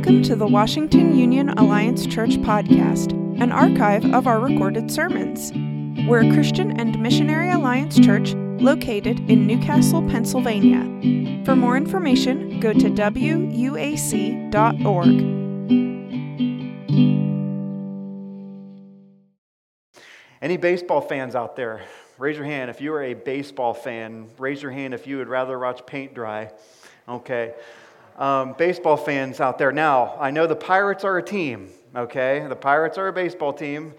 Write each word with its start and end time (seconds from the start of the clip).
Welcome 0.00 0.22
to 0.22 0.34
the 0.34 0.46
Washington 0.46 1.14
Union 1.14 1.50
Alliance 1.50 2.06
Church 2.06 2.38
podcast, 2.38 3.12
an 3.38 3.52
archive 3.52 4.02
of 4.14 4.26
our 4.26 4.40
recorded 4.40 4.90
sermons. 4.90 5.52
We're 6.08 6.26
a 6.26 6.32
Christian 6.32 6.80
and 6.80 6.98
Missionary 7.02 7.50
Alliance 7.50 8.00
church 8.00 8.32
located 8.32 9.20
in 9.28 9.46
New 9.46 9.58
Castle, 9.58 10.00
Pennsylvania. 10.08 11.44
For 11.44 11.54
more 11.54 11.76
information, 11.76 12.60
go 12.60 12.72
to 12.72 12.88
wuac.org. 12.88 13.60
Any 20.40 20.56
baseball 20.56 21.02
fans 21.02 21.34
out 21.34 21.56
there? 21.56 21.82
Raise 22.16 22.38
your 22.38 22.46
hand 22.46 22.70
if 22.70 22.80
you 22.80 22.94
are 22.94 23.02
a 23.02 23.12
baseball 23.12 23.74
fan. 23.74 24.30
Raise 24.38 24.62
your 24.62 24.72
hand 24.72 24.94
if 24.94 25.06
you 25.06 25.18
would 25.18 25.28
rather 25.28 25.58
watch 25.58 25.84
paint 25.84 26.14
dry. 26.14 26.50
Okay 27.06 27.52
um, 28.20 28.54
baseball 28.58 28.98
fans 28.98 29.40
out 29.40 29.58
there. 29.58 29.72
Now, 29.72 30.14
I 30.20 30.30
know 30.30 30.46
the 30.46 30.54
Pirates 30.54 31.04
are 31.04 31.16
a 31.16 31.22
team, 31.22 31.70
okay? 31.96 32.46
The 32.46 32.54
Pirates 32.54 32.98
are 32.98 33.08
a 33.08 33.12
baseball 33.12 33.54
team. 33.54 33.94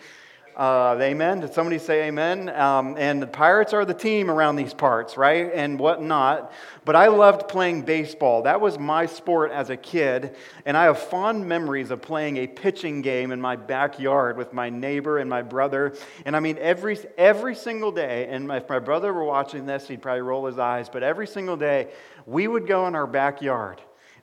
Uh, 0.55 0.95
amen. 1.01 1.39
Did 1.39 1.53
somebody 1.53 1.79
say 1.79 2.07
amen? 2.07 2.49
Um, 2.49 2.95
and 2.99 3.21
the 3.21 3.25
Pirates 3.25 3.73
are 3.73 3.83
the 3.83 3.95
team 3.95 4.29
around 4.29 4.57
these 4.57 4.73
parts, 4.73 5.17
right? 5.17 5.49
And 5.53 5.79
whatnot. 5.79 6.51
But 6.85 6.95
I 6.95 7.07
loved 7.07 7.47
playing 7.47 7.83
baseball. 7.83 8.43
That 8.43 8.59
was 8.61 8.77
my 8.77 9.05
sport 9.05 9.51
as 9.51 9.69
a 9.71 9.77
kid. 9.77 10.35
And 10.65 10.75
I 10.77 10.83
have 10.83 10.99
fond 10.99 11.47
memories 11.47 11.89
of 11.89 12.01
playing 12.01 12.37
a 12.37 12.47
pitching 12.47 13.01
game 13.01 13.31
in 13.31 13.41
my 13.41 13.55
backyard 13.55 14.37
with 14.37 14.53
my 14.53 14.69
neighbor 14.69 15.17
and 15.17 15.29
my 15.29 15.41
brother. 15.41 15.95
And 16.25 16.35
I 16.35 16.41
mean, 16.41 16.57
every, 16.59 16.99
every 17.17 17.55
single 17.55 17.91
day, 17.91 18.27
and 18.29 18.51
if 18.51 18.67
my 18.69 18.79
brother 18.79 19.13
were 19.13 19.23
watching 19.23 19.65
this, 19.65 19.87
he'd 19.87 20.01
probably 20.01 20.21
roll 20.21 20.45
his 20.45 20.59
eyes, 20.59 20.89
but 20.89 21.01
every 21.01 21.27
single 21.27 21.57
day, 21.57 21.87
we 22.27 22.47
would 22.47 22.67
go 22.67 22.87
in 22.87 22.93
our 22.93 23.07
backyard 23.07 23.81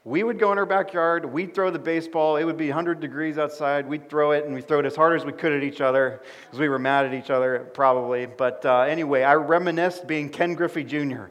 we 0.08 0.22
would 0.22 0.38
go 0.38 0.50
in 0.52 0.56
our 0.56 0.64
backyard, 0.64 1.26
we'd 1.26 1.54
throw 1.54 1.70
the 1.70 1.78
baseball, 1.78 2.36
it 2.36 2.44
would 2.44 2.56
be 2.56 2.68
100 2.68 2.98
degrees 2.98 3.36
outside, 3.36 3.86
we'd 3.86 4.08
throw 4.08 4.30
it, 4.30 4.46
and 4.46 4.54
we'd 4.54 4.66
throw 4.66 4.78
it 4.78 4.86
as 4.86 4.96
hard 4.96 5.20
as 5.20 5.26
we 5.26 5.32
could 5.32 5.52
at 5.52 5.62
each 5.62 5.82
other, 5.82 6.22
because 6.46 6.58
we 6.58 6.70
were 6.70 6.78
mad 6.78 7.04
at 7.04 7.12
each 7.12 7.28
other, 7.28 7.68
probably. 7.74 8.24
But 8.24 8.64
uh, 8.64 8.80
anyway, 8.80 9.22
I 9.22 9.34
reminisced 9.34 10.06
being 10.06 10.30
Ken 10.30 10.54
Griffey 10.54 10.82
Jr., 10.82 11.24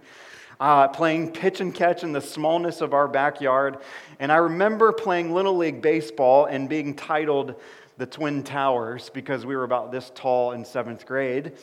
uh, 0.59 0.89
playing 0.89 1.31
pitch 1.31 1.59
and 1.59 1.73
catch 1.73 2.03
in 2.03 2.11
the 2.11 2.21
smallness 2.21 2.81
of 2.81 2.93
our 2.93 3.07
backyard. 3.07 3.79
And 4.19 4.31
I 4.31 4.35
remember 4.35 4.91
playing 4.91 5.33
Little 5.33 5.57
League 5.57 5.81
Baseball 5.81 6.45
and 6.45 6.69
being 6.69 6.95
titled 6.95 7.55
the 7.97 8.05
Twin 8.05 8.43
Towers 8.43 9.09
because 9.09 9.43
we 9.43 9.55
were 9.55 9.63
about 9.63 9.91
this 9.91 10.11
tall 10.13 10.51
in 10.51 10.63
seventh 10.63 11.03
grade. 11.07 11.53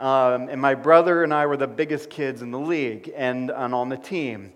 Um, 0.00 0.48
and 0.48 0.60
my 0.60 0.74
brother 0.74 1.22
and 1.22 1.32
I 1.32 1.46
were 1.46 1.56
the 1.56 1.68
biggest 1.68 2.10
kids 2.10 2.42
in 2.42 2.50
the 2.50 2.58
league 2.58 3.12
and, 3.14 3.50
and 3.50 3.72
on 3.72 3.88
the 3.88 3.96
team. 3.96 4.52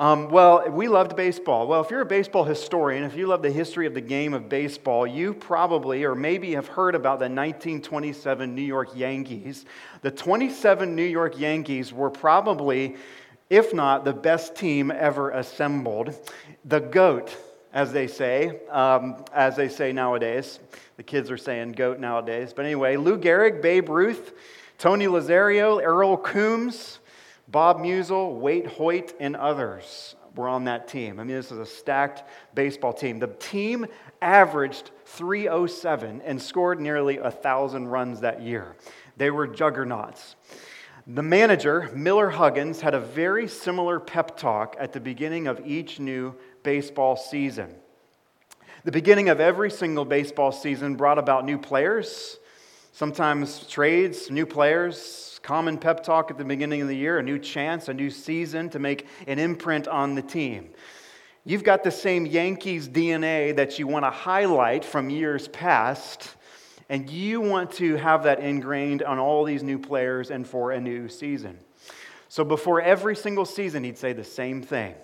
Um, 0.00 0.30
well, 0.30 0.66
we 0.70 0.88
loved 0.88 1.14
baseball. 1.14 1.66
Well, 1.66 1.82
if 1.82 1.90
you're 1.90 2.00
a 2.00 2.06
baseball 2.06 2.44
historian, 2.44 3.04
if 3.04 3.14
you 3.14 3.26
love 3.26 3.42
the 3.42 3.50
history 3.50 3.86
of 3.86 3.92
the 3.92 4.00
game 4.00 4.32
of 4.32 4.48
baseball, 4.48 5.06
you 5.06 5.34
probably 5.34 6.04
or 6.04 6.14
maybe 6.14 6.54
have 6.54 6.68
heard 6.68 6.94
about 6.94 7.18
the 7.18 7.24
1927 7.26 8.54
New 8.54 8.62
York 8.62 8.88
Yankees. 8.94 9.66
The 10.00 10.10
27 10.10 10.96
New 10.96 11.04
York 11.04 11.38
Yankees 11.38 11.92
were 11.92 12.08
probably, 12.08 12.96
if 13.50 13.74
not 13.74 14.06
the 14.06 14.14
best 14.14 14.56
team 14.56 14.90
ever 14.90 15.32
assembled. 15.32 16.14
The 16.64 16.80
GOAT, 16.80 17.36
as 17.74 17.92
they 17.92 18.06
say, 18.06 18.58
um, 18.70 19.22
as 19.34 19.54
they 19.54 19.68
say 19.68 19.92
nowadays. 19.92 20.60
The 20.96 21.02
kids 21.02 21.30
are 21.30 21.36
saying 21.36 21.72
GOAT 21.72 22.00
nowadays. 22.00 22.54
But 22.56 22.64
anyway, 22.64 22.96
Lou 22.96 23.18
Gehrig, 23.18 23.60
Babe 23.60 23.90
Ruth, 23.90 24.32
Tony 24.78 25.08
Lazzeri, 25.08 25.60
Earle 25.84 26.16
Combs, 26.16 26.99
Bob 27.50 27.78
Meusel, 27.78 28.36
Waite 28.38 28.66
Hoyt, 28.66 29.14
and 29.18 29.34
others 29.34 30.14
were 30.36 30.48
on 30.48 30.64
that 30.64 30.86
team. 30.86 31.18
I 31.18 31.24
mean, 31.24 31.36
this 31.36 31.50
is 31.50 31.58
a 31.58 31.66
stacked 31.66 32.22
baseball 32.54 32.92
team. 32.92 33.18
The 33.18 33.26
team 33.26 33.86
averaged 34.22 34.90
307 35.06 36.22
and 36.24 36.40
scored 36.40 36.80
nearly 36.80 37.18
1,000 37.18 37.88
runs 37.88 38.20
that 38.20 38.40
year. 38.40 38.76
They 39.16 39.30
were 39.30 39.46
juggernauts. 39.46 40.36
The 41.06 41.22
manager, 41.22 41.90
Miller 41.94 42.30
Huggins, 42.30 42.80
had 42.80 42.94
a 42.94 43.00
very 43.00 43.48
similar 43.48 43.98
pep 43.98 44.36
talk 44.36 44.76
at 44.78 44.92
the 44.92 45.00
beginning 45.00 45.48
of 45.48 45.60
each 45.66 45.98
new 45.98 46.36
baseball 46.62 47.16
season. 47.16 47.74
The 48.84 48.92
beginning 48.92 49.28
of 49.28 49.40
every 49.40 49.70
single 49.70 50.04
baseball 50.04 50.52
season 50.52 50.94
brought 50.94 51.18
about 51.18 51.44
new 51.44 51.58
players, 51.58 52.38
sometimes 52.92 53.66
trades, 53.66 54.30
new 54.30 54.46
players, 54.46 55.29
common 55.42 55.78
pep 55.78 56.02
talk 56.02 56.30
at 56.30 56.38
the 56.38 56.44
beginning 56.44 56.82
of 56.82 56.88
the 56.88 56.96
year, 56.96 57.18
a 57.18 57.22
new 57.22 57.38
chance, 57.38 57.88
a 57.88 57.94
new 57.94 58.10
season 58.10 58.70
to 58.70 58.78
make 58.78 59.06
an 59.26 59.38
imprint 59.38 59.88
on 59.88 60.14
the 60.14 60.22
team. 60.22 60.70
You've 61.44 61.64
got 61.64 61.82
the 61.82 61.90
same 61.90 62.26
Yankees 62.26 62.88
DNA 62.88 63.56
that 63.56 63.78
you 63.78 63.86
want 63.86 64.04
to 64.04 64.10
highlight 64.10 64.84
from 64.84 65.08
years 65.08 65.48
past, 65.48 66.36
and 66.88 67.08
you 67.08 67.40
want 67.40 67.72
to 67.72 67.96
have 67.96 68.24
that 68.24 68.40
ingrained 68.40 69.02
on 69.02 69.18
all 69.18 69.44
these 69.44 69.62
new 69.62 69.78
players 69.78 70.30
and 70.30 70.46
for 70.46 70.72
a 70.72 70.80
new 70.80 71.08
season. 71.08 71.58
So 72.28 72.44
before 72.44 72.80
every 72.80 73.16
single 73.16 73.46
season, 73.46 73.84
he'd 73.84 73.98
say 73.98 74.12
the 74.12 74.24
same 74.24 74.62
thing. 74.62 74.94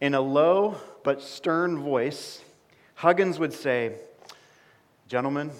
In 0.00 0.14
a 0.14 0.20
low 0.20 0.76
but 1.02 1.20
stern 1.20 1.78
voice, 1.78 2.42
Huggins 2.94 3.38
would 3.38 3.52
say, 3.52 3.96
Gentlemen, 5.06 5.50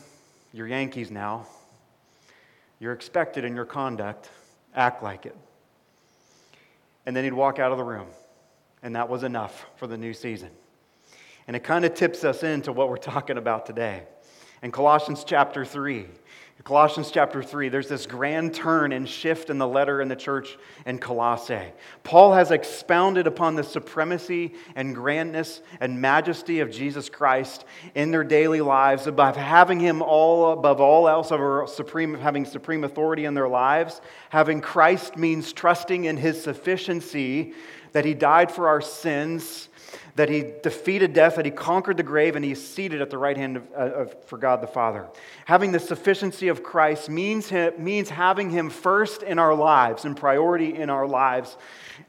you're 0.53 0.67
Yankees 0.67 1.11
now. 1.11 1.47
You're 2.85 2.93
expected 2.93 3.47
in 3.47 3.57
your 3.57 3.65
conduct, 3.65 4.29
act 4.75 5.03
like 5.03 5.25
it. 5.25 5.35
And 7.07 7.17
then 7.17 7.25
he'd 7.25 7.33
walk 7.33 7.59
out 7.59 7.73
of 7.73 7.79
the 7.79 7.83
room, 7.83 8.09
and 8.83 8.95
that 8.95 9.09
was 9.09 9.23
enough 9.23 9.65
for 9.77 9.87
the 9.87 9.97
new 9.97 10.13
season. 10.13 10.51
And 11.47 11.57
it 11.57 11.65
kind 11.65 11.87
of 11.87 11.95
tips 11.95 12.25
us 12.25 12.43
into 12.43 12.73
what 12.73 12.91
we're 12.91 12.99
talking 12.99 13.39
about 13.39 13.65
today. 13.65 14.03
In 14.63 14.71
Colossians 14.71 15.25
chapter 15.25 15.65
3, 15.65 16.09
Colossians 16.63 17.11
chapter 17.11 17.43
3, 17.43 17.69
there's 17.69 17.89
this 17.89 18.07
grand 18.07 18.55
turn 18.55 18.93
and 18.93 19.07
shift 19.07 19.51
in 19.51 19.59
the 19.59 19.69
letter 19.69 20.01
in 20.01 20.09
the 20.09 20.17
church 20.17 20.57
in 20.87 20.99
Colossae. 20.99 21.73
Paul 22.05 22.33
has 22.33 22.53
expounded 22.53 23.27
upon 23.27 23.55
the 23.55 23.63
supremacy 23.63 24.55
and 24.75 24.95
grandness 24.95 25.61
and 25.81 26.01
majesty 26.01 26.61
of 26.61 26.71
Jesus 26.71 27.11
Christ 27.11 27.67
in 27.95 28.13
their 28.13 28.25
daily 28.25 28.63
lives, 28.63 29.07
above 29.07 29.37
having 29.37 29.79
him 29.79 30.01
all 30.01 30.53
above 30.53 30.81
all 30.81 31.07
else 31.07 31.33
over 31.33 31.67
supreme, 31.67 32.15
having 32.15 32.47
supreme 32.47 32.85
authority 32.85 33.27
in 33.27 33.35
their 33.35 33.49
lives. 33.49 34.01
Having 34.31 34.63
Christ 34.63 35.19
means 35.19 35.53
trusting 35.53 36.05
in 36.05 36.17
his 36.17 36.43
sufficiency, 36.43 37.53
that 37.93 38.05
he 38.07 38.15
died 38.15 38.51
for 38.51 38.69
our 38.69 38.81
sins 38.81 39.69
that 40.17 40.29
he 40.29 40.53
defeated 40.63 41.13
death, 41.13 41.37
that 41.37 41.45
he 41.45 41.51
conquered 41.51 41.97
the 41.97 42.03
grave, 42.03 42.37
and 42.37 42.45
he's 42.45 42.65
seated 42.65 43.01
at 43.01 43.11
the 43.11 43.19
right 43.19 43.37
hand 43.37 43.57
of, 43.57 43.73
uh, 43.73 44.03
of, 44.03 44.25
for 44.27 44.39
God 44.39 44.61
the 44.63 44.67
Father. 44.67 45.09
Having 45.45 45.73
the 45.73 45.81
sufficiency 45.81 46.49
of 46.49 46.63
Christ 46.63 47.11
means, 47.11 47.51
means 47.79 48.11
having 48.11 48.51
him 48.51 48.71
first 48.71 49.23
in 49.23 49.39
our 49.39 49.55
lives 49.55 50.05
and 50.05 50.17
priority 50.17 50.77
in 50.77 50.89
our 50.89 51.07
lives, 51.07 51.57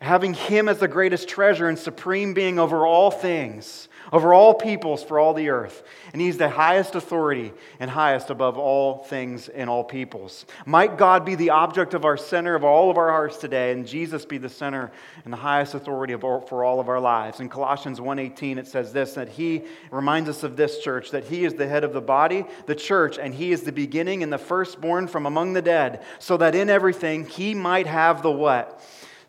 having 0.01 0.33
him 0.33 0.69
as 0.69 0.79
the 0.79 0.87
greatest 0.87 1.27
treasure 1.27 1.67
and 1.67 1.79
supreme 1.79 2.33
being 2.33 2.59
over 2.59 2.85
all 2.85 3.09
things 3.09 3.87
over 4.11 4.33
all 4.33 4.53
peoples 4.53 5.03
for 5.03 5.19
all 5.19 5.33
the 5.33 5.49
earth. 5.49 5.83
And 6.13 6.21
he's 6.21 6.37
the 6.37 6.49
highest 6.49 6.95
authority 6.95 7.53
and 7.79 7.89
highest 7.89 8.29
above 8.29 8.57
all 8.57 8.99
things 8.99 9.49
and 9.49 9.69
all 9.69 9.83
peoples. 9.83 10.45
Might 10.65 10.97
God 10.97 11.25
be 11.25 11.35
the 11.35 11.49
object 11.49 11.93
of 11.93 12.05
our 12.05 12.17
center 12.17 12.55
of 12.55 12.63
all 12.63 12.89
of 12.89 12.97
our 12.97 13.09
hearts 13.09 13.37
today, 13.37 13.71
and 13.71 13.87
Jesus 13.87 14.25
be 14.25 14.37
the 14.37 14.49
center 14.49 14.91
and 15.23 15.33
the 15.33 15.37
highest 15.37 15.73
authority 15.73 16.13
all, 16.13 16.41
for 16.41 16.63
all 16.63 16.79
of 16.79 16.89
our 16.89 16.99
lives. 16.99 17.39
In 17.39 17.49
Colossians 17.49 17.99
1:18 17.99 18.57
it 18.57 18.67
says 18.67 18.93
this 18.93 19.13
that 19.13 19.29
he 19.29 19.63
reminds 19.91 20.29
us 20.29 20.43
of 20.43 20.55
this 20.55 20.79
church 20.79 21.11
that 21.11 21.25
he 21.25 21.45
is 21.45 21.53
the 21.53 21.67
head 21.67 21.83
of 21.83 21.93
the 21.93 22.01
body, 22.01 22.45
the 22.65 22.75
church, 22.75 23.17
and 23.17 23.33
he 23.33 23.51
is 23.51 23.63
the 23.63 23.71
beginning 23.71 24.23
and 24.23 24.31
the 24.31 24.37
firstborn 24.37 25.07
from 25.07 25.25
among 25.25 25.53
the 25.53 25.61
dead, 25.61 26.03
so 26.19 26.37
that 26.37 26.55
in 26.55 26.69
everything 26.69 27.25
he 27.25 27.53
might 27.53 27.87
have 27.87 28.21
the 28.21 28.31
what? 28.31 28.81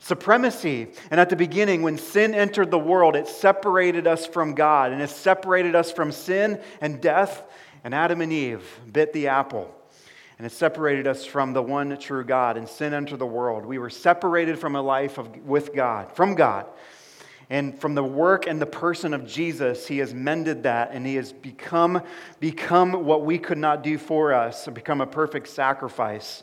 Supremacy. 0.06 0.88
And 1.10 1.20
at 1.20 1.30
the 1.30 1.36
beginning, 1.36 1.82
when 1.82 1.98
sin 1.98 2.34
entered 2.34 2.70
the 2.70 2.78
world, 2.78 3.16
it 3.16 3.26
separated 3.26 4.06
us 4.06 4.26
from 4.26 4.54
God 4.54 4.92
and 4.92 5.02
it 5.02 5.10
separated 5.10 5.74
us 5.74 5.90
from 5.90 6.12
sin 6.12 6.60
and 6.80 7.00
death. 7.00 7.42
And 7.82 7.94
Adam 7.94 8.20
and 8.20 8.32
Eve 8.32 8.64
bit 8.92 9.12
the 9.12 9.28
apple 9.28 9.74
and 10.38 10.46
it 10.46 10.52
separated 10.52 11.06
us 11.06 11.24
from 11.24 11.52
the 11.52 11.62
one 11.62 11.96
true 11.98 12.24
God. 12.24 12.56
And 12.56 12.68
sin 12.68 12.92
entered 12.92 13.18
the 13.18 13.26
world. 13.26 13.64
We 13.64 13.78
were 13.78 13.90
separated 13.90 14.58
from 14.58 14.76
a 14.76 14.82
life 14.82 15.18
of, 15.18 15.44
with 15.44 15.74
God, 15.74 16.12
from 16.12 16.34
God. 16.34 16.66
And 17.48 17.78
from 17.78 17.94
the 17.94 18.04
work 18.04 18.46
and 18.46 18.60
the 18.60 18.66
person 18.66 19.14
of 19.14 19.26
Jesus, 19.26 19.86
he 19.86 19.98
has 19.98 20.12
mended 20.12 20.64
that 20.64 20.90
and 20.92 21.06
he 21.06 21.14
has 21.14 21.32
become, 21.32 22.02
become 22.40 23.04
what 23.04 23.24
we 23.24 23.38
could 23.38 23.58
not 23.58 23.84
do 23.84 23.98
for 23.98 24.34
us, 24.34 24.66
and 24.66 24.74
become 24.74 25.00
a 25.00 25.06
perfect 25.06 25.48
sacrifice. 25.48 26.42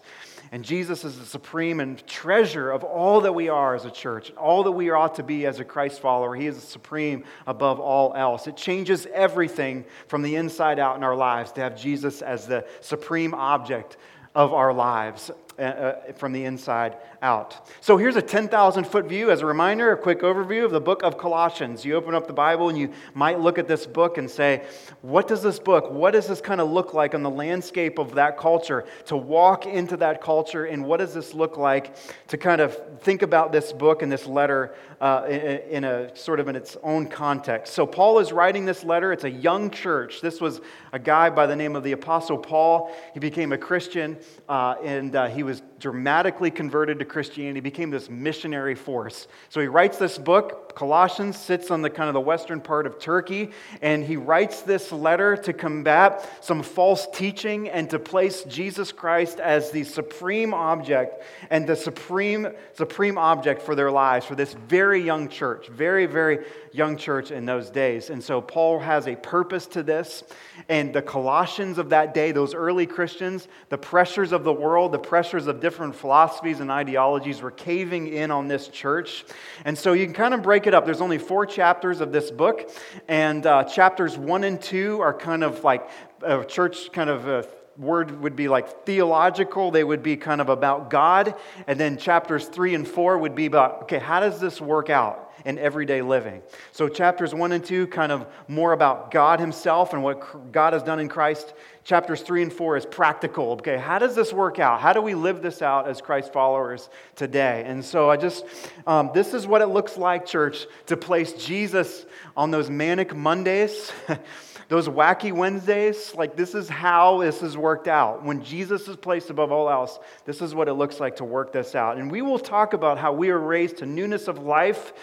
And 0.54 0.64
Jesus 0.64 1.04
is 1.04 1.18
the 1.18 1.26
supreme 1.26 1.80
and 1.80 2.06
treasure 2.06 2.70
of 2.70 2.84
all 2.84 3.22
that 3.22 3.34
we 3.34 3.50
are 3.50 3.74
as 3.74 3.86
a 3.86 3.90
church, 3.90 4.32
all 4.38 4.62
that 4.62 4.72
we 4.72 4.92
ought 4.92 5.16
to 5.16 5.24
be 5.24 5.48
as 5.48 5.60
a 5.60 5.66
Christ 5.66 6.00
follower. 6.00 6.36
He 6.36 6.46
is 6.46 6.62
supreme 6.62 7.24
above 7.48 7.80
all 7.80 8.14
else. 8.14 8.46
It 8.46 8.56
changes 8.56 9.08
everything 9.12 9.84
from 10.08 10.22
the 10.22 10.36
inside 10.36 10.78
out 10.78 10.96
in 10.96 11.04
our 11.04 11.16
lives 11.16 11.54
to 11.54 11.62
have 11.62 11.76
Jesus 11.76 12.22
as 12.22 12.46
the 12.46 12.68
supreme 12.82 13.34
object 13.34 13.98
of 14.36 14.54
our 14.54 14.72
lives. 14.72 15.32
Uh, 15.60 15.62
uh, 15.62 16.14
from 16.14 16.32
the 16.32 16.46
inside 16.46 16.98
out. 17.22 17.70
So 17.80 17.96
here's 17.98 18.16
a 18.16 18.22
10,000 18.22 18.86
foot 18.86 19.06
view 19.06 19.32
as 19.32 19.42
a 19.42 19.46
reminder, 19.46 19.92
a 19.92 19.98
quick 19.98 20.22
overview 20.22 20.66
of 20.66 20.72
the 20.72 20.82
book 20.82 21.04
of 21.04 21.18
Colossians. 21.18 21.86
You 21.86 21.96
open 21.96 22.16
up 22.16 22.28
the 22.28 22.34
Bible 22.34 22.70
and 22.70 22.78
you 22.78 22.92
might 23.14 23.40
look 23.40 23.58
at 23.58 23.68
this 23.68 23.86
book 23.86 24.18
and 24.18 24.30
say, 24.30 24.64
what 25.02 25.28
does 25.28 25.44
this 25.44 25.60
book, 25.60 25.92
what 25.92 26.12
does 26.12 26.28
this 26.28 26.42
kind 26.42 26.60
of 26.60 26.70
look 26.70 26.94
like 26.94 27.14
on 27.14 27.24
the 27.24 27.30
landscape 27.30 28.00
of 28.00 28.16
that 28.16 28.38
culture? 28.38 28.86
To 29.06 29.16
walk 29.18 29.66
into 29.66 29.96
that 29.98 30.22
culture 30.22 30.66
and 30.66 30.86
what 30.86 30.98
does 30.98 31.14
this 31.14 31.34
look 31.34 31.58
like 31.58 31.96
to 32.28 32.38
kind 32.38 32.60
of 32.60 32.78
think 33.02 33.22
about 33.22 33.52
this 33.52 33.72
book 33.72 34.02
and 34.02 34.12
this 34.12 34.26
letter 34.26 34.74
uh, 35.00 35.26
in, 35.28 35.84
a 35.84 36.16
sort 36.16 36.40
of 36.40 36.48
in 36.48 36.56
its 36.56 36.78
own 36.82 37.08
context. 37.08 37.74
So 37.74 37.86
Paul 37.86 38.20
is 38.20 38.32
writing 38.32 38.64
this 38.64 38.86
letter. 38.86 39.12
It's 39.12 39.26
a 39.26 39.30
young 39.30 39.70
church. 39.70 40.22
This 40.22 40.40
was 40.40 40.62
a 40.94 41.00
guy 41.00 41.30
by 41.30 41.46
the 41.46 41.56
name 41.56 41.76
of 41.76 41.84
the 41.84 41.92
Apostle 41.92 42.38
Paul. 42.38 42.96
He 43.14 43.20
became 43.20 43.52
a 43.52 43.58
Christian 43.58 44.18
uh, 44.48 44.76
and 44.82 45.14
uh, 45.16 45.28
was 45.44 45.62
dramatically 45.80 46.52
converted 46.52 47.00
to 47.00 47.06
Christianity, 47.06 47.60
became 47.60 47.90
this 47.90 48.10
missionary 48.10 48.76
force. 48.76 49.28
So 49.50 49.60
he 49.60 49.68
writes 49.68 49.98
this 49.98 50.18
book, 50.18 50.63
Colossians, 50.76 51.38
sits 51.38 51.72
on 51.72 51.82
the 51.82 51.90
kind 51.90 52.08
of 52.08 52.14
the 52.14 52.22
western 52.22 52.62
part 52.62 52.86
of 52.86 53.00
Turkey, 53.00 53.52
and 53.82 54.04
he 54.04 54.18
writes 54.18 54.62
this 54.62 54.92
letter 54.92 55.38
to 55.38 55.54
combat 55.54 56.30
some 56.42 56.64
false 56.64 57.08
teaching 57.14 57.70
and 57.70 57.90
to 57.90 58.00
place 58.00 58.44
Jesus 58.44 58.92
Christ 58.92 59.40
as 59.40 59.72
the 59.72 59.84
supreme 59.84 60.54
object 60.54 61.24
and 61.50 61.68
the 61.68 61.76
supreme 61.76 62.48
supreme 62.74 63.18
object 63.18 63.62
for 63.62 63.76
their 63.76 63.92
lives 63.92 64.26
for 64.26 64.36
this 64.36 64.54
very 64.54 65.02
young 65.02 65.30
church, 65.30 65.68
very 65.68 66.06
very 66.06 66.46
young 66.74 66.98
church 66.98 67.32
in 67.32 67.46
those 67.46 67.70
days. 67.70 68.10
And 68.10 68.24
so 68.24 68.42
Paul 68.42 68.80
has 68.80 69.08
a 69.08 69.16
purpose 69.16 69.68
to 69.68 69.84
this, 69.84 70.24
and 70.68 70.94
the 70.94 71.02
Colossians 71.02 71.78
of 71.78 71.90
that 71.90 72.14
day, 72.14 72.32
those 72.32 72.54
early 72.56 72.88
Christians, 72.88 73.48
the 73.70 73.78
pressures 73.78 74.32
of 74.32 74.44
the 74.44 74.54
world, 74.54 74.92
the 74.92 75.00
pressures 75.00 75.48
of 75.48 75.60
different 75.60 75.96
philosophies 75.96 76.60
and 76.60 76.72
ideologies 76.72 77.42
were 77.42 77.52
caving 77.52 78.08
in 78.08 78.32
on 78.32 78.48
this 78.48 78.68
church. 78.68 79.24
And 79.66 79.78
so 79.78 79.94
you 79.94 80.06
can 80.06 80.16
kind 80.16 80.34
of 80.34 80.42
break 80.42 80.63
it 80.68 80.74
up. 80.74 80.86
There's 80.86 81.02
only 81.02 81.18
four 81.18 81.46
chapters 81.46 82.02
of 82.02 82.12
this 82.12 82.32
book, 82.32 82.70
and 83.08 83.46
uh, 83.46 83.64
chapters 83.64 84.18
one 84.18 84.44
and 84.44 84.62
two 84.62 85.00
are 85.02 85.14
kind 85.14 85.44
of 85.44 85.64
like 85.64 85.90
a 86.22 86.44
church 86.46 86.92
kind 86.92 87.10
of. 87.10 87.28
A, 87.28 87.48
word 87.76 88.22
would 88.22 88.36
be 88.36 88.48
like 88.48 88.86
theological. 88.86 89.72
They 89.72 89.84
would 89.84 90.04
be 90.04 90.16
kind 90.16 90.42
of 90.42 90.50
about 90.50 90.92
God. 90.92 91.34
And 91.66 91.80
then 91.80 91.98
chapters 91.98 92.46
three 92.46 92.76
and 92.76 92.88
four 92.88 93.18
would 93.18 93.34
be 93.34 93.48
about, 93.48 93.84
okay, 93.84 93.98
how 93.98 94.20
does 94.20 94.40
this 94.40 94.62
work 94.62 94.92
out? 94.92 95.24
in 95.46 95.60
everyday 95.60 96.02
living. 96.02 96.42
So, 96.72 96.88
chapters 96.88 97.34
one 97.34 97.52
and 97.52 97.64
two, 97.64 97.88
kind 97.88 98.12
of 98.12 98.26
more 98.48 98.72
about 98.72 99.12
God 99.12 99.40
Himself 99.40 99.94
and 99.94 100.02
what 100.02 100.52
God 100.52 100.74
has 100.74 100.84
done 100.84 101.00
in 101.00 101.10
Christ. 101.10 101.54
Chapters 101.84 102.22
three 102.22 102.42
and 102.42 102.52
four 102.52 102.78
is 102.78 102.86
practical. 102.86 103.52
Okay, 103.54 103.78
how 103.78 104.00
does 104.00 104.16
this 104.16 104.32
work 104.32 104.58
out? 104.58 104.80
How 104.80 104.94
do 104.94 105.02
we 105.02 105.16
live 105.16 105.42
this 105.42 105.62
out 105.62 105.88
as 105.88 106.00
Christ 106.00 106.32
followers 106.32 106.90
today? 107.16 107.64
And 107.66 107.84
so, 107.84 108.10
I 108.10 108.16
just, 108.16 108.46
um, 108.88 109.12
this 109.14 109.34
is 109.34 109.46
what 109.46 109.62
it 109.62 109.68
looks 109.68 109.98
like, 109.98 110.26
church, 110.26 110.66
to 110.86 110.96
place 110.96 111.34
Jesus 111.34 112.06
on 112.38 112.52
those 112.52 112.70
manic 112.70 113.14
Mondays. 113.14 113.92
those 114.70 114.88
wacky 114.88 115.32
Wednesdays, 115.32 116.14
like 116.16 116.36
this 116.36 116.56
is 116.56 116.70
how 116.70 117.20
this 117.20 117.42
has 117.42 117.58
worked 117.58 117.88
out. 117.88 118.24
When 118.24 118.44
Jesus 118.44 118.88
is 118.88 118.96
placed 118.96 119.30
above 119.30 119.52
all 119.52 119.70
else, 119.70 120.00
this 120.26 120.42
is 120.42 120.56
what 120.56 120.68
it 120.68 120.74
looks 120.74 121.00
like 121.00 121.18
to 121.18 121.24
work 121.24 121.52
this 121.52 121.76
out. 121.76 121.98
And 121.98 122.12
we 122.12 122.22
will 122.22 122.40
talk 122.40 122.74
about 122.74 122.98
how 122.98 123.14
we 123.14 123.30
are 123.30 123.40
raised 123.40 123.78
to 123.78 123.86
newness 123.86 124.28
of 124.28 124.40
life. 124.40 124.94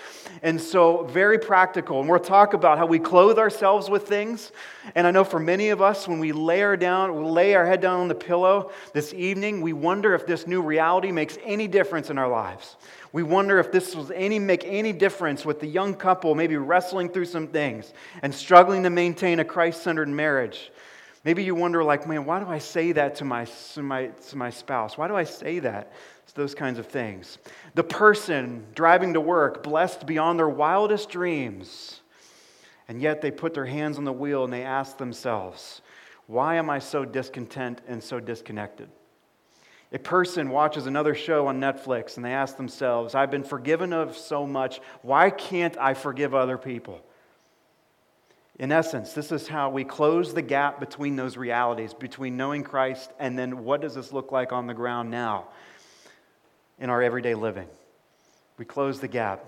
And 0.42 0.60
so, 0.60 1.04
very 1.04 1.38
practical. 1.38 2.00
And 2.00 2.08
we'll 2.08 2.18
talk 2.18 2.54
about 2.54 2.78
how 2.78 2.86
we 2.86 2.98
clothe 2.98 3.38
ourselves 3.38 3.90
with 3.90 4.08
things. 4.08 4.52
And 4.94 5.06
I 5.06 5.10
know 5.10 5.24
for 5.24 5.38
many 5.38 5.68
of 5.68 5.82
us, 5.82 6.08
when 6.08 6.18
we 6.18 6.32
lay 6.32 6.62
our, 6.62 6.76
down, 6.76 7.14
we 7.14 7.28
lay 7.28 7.54
our 7.54 7.66
head 7.66 7.80
down 7.80 8.00
on 8.00 8.08
the 8.08 8.14
pillow 8.14 8.72
this 8.92 9.12
evening, 9.14 9.60
we 9.60 9.72
wonder 9.72 10.14
if 10.14 10.26
this 10.26 10.46
new 10.46 10.62
reality 10.62 11.12
makes 11.12 11.38
any 11.44 11.68
difference 11.68 12.10
in 12.10 12.18
our 12.18 12.28
lives. 12.28 12.76
We 13.12 13.22
wonder 13.22 13.58
if 13.58 13.72
this 13.72 13.94
will 13.94 14.10
any, 14.14 14.38
make 14.38 14.64
any 14.64 14.92
difference 14.92 15.44
with 15.44 15.60
the 15.60 15.66
young 15.66 15.94
couple 15.94 16.34
maybe 16.34 16.56
wrestling 16.56 17.08
through 17.08 17.24
some 17.24 17.48
things 17.48 17.92
and 18.22 18.32
struggling 18.34 18.84
to 18.84 18.90
maintain 18.90 19.40
a 19.40 19.44
Christ 19.44 19.82
centered 19.82 20.08
marriage. 20.08 20.70
Maybe 21.24 21.42
you 21.42 21.54
wonder, 21.54 21.84
like, 21.84 22.06
man, 22.06 22.24
why 22.24 22.40
do 22.40 22.46
I 22.46 22.58
say 22.58 22.92
that 22.92 23.16
to 23.16 23.24
my, 23.24 23.44
to, 23.74 23.82
my, 23.82 24.06
to 24.06 24.36
my 24.36 24.48
spouse? 24.48 24.96
Why 24.96 25.06
do 25.06 25.16
I 25.16 25.24
say 25.24 25.58
that? 25.58 25.92
It's 26.22 26.32
those 26.32 26.54
kinds 26.54 26.78
of 26.78 26.86
things. 26.86 27.38
The 27.74 27.84
person 27.84 28.64
driving 28.74 29.14
to 29.14 29.20
work, 29.20 29.62
blessed 29.62 30.06
beyond 30.06 30.38
their 30.38 30.48
wildest 30.48 31.10
dreams, 31.10 32.00
and 32.88 33.02
yet 33.02 33.20
they 33.20 33.30
put 33.30 33.52
their 33.52 33.66
hands 33.66 33.98
on 33.98 34.04
the 34.04 34.12
wheel 34.12 34.44
and 34.44 34.52
they 34.52 34.62
ask 34.62 34.96
themselves, 34.96 35.82
why 36.26 36.54
am 36.54 36.70
I 36.70 36.78
so 36.78 37.04
discontent 37.04 37.82
and 37.86 38.02
so 38.02 38.20
disconnected? 38.20 38.88
A 39.92 39.98
person 39.98 40.50
watches 40.50 40.86
another 40.86 41.14
show 41.14 41.48
on 41.48 41.60
Netflix 41.60 42.16
and 42.16 42.24
they 42.24 42.32
ask 42.32 42.56
themselves, 42.56 43.14
I've 43.14 43.30
been 43.30 43.42
forgiven 43.42 43.92
of 43.92 44.16
so 44.16 44.46
much. 44.46 44.80
Why 45.02 45.30
can't 45.30 45.76
I 45.78 45.94
forgive 45.94 46.34
other 46.34 46.58
people? 46.58 47.00
In 48.60 48.70
essence, 48.70 49.14
this 49.14 49.32
is 49.32 49.48
how 49.48 49.70
we 49.70 49.84
close 49.84 50.32
the 50.32 50.42
gap 50.42 50.78
between 50.78 51.16
those 51.16 51.36
realities, 51.36 51.94
between 51.94 52.36
knowing 52.36 52.62
Christ 52.62 53.10
and 53.18 53.38
then 53.38 53.64
what 53.64 53.80
does 53.80 53.94
this 53.94 54.12
look 54.12 54.30
like 54.32 54.52
on 54.52 54.66
the 54.66 54.74
ground 54.74 55.10
now 55.10 55.48
in 56.78 56.88
our 56.88 57.02
everyday 57.02 57.34
living. 57.34 57.66
We 58.58 58.66
close 58.66 59.00
the 59.00 59.08
gap. 59.08 59.44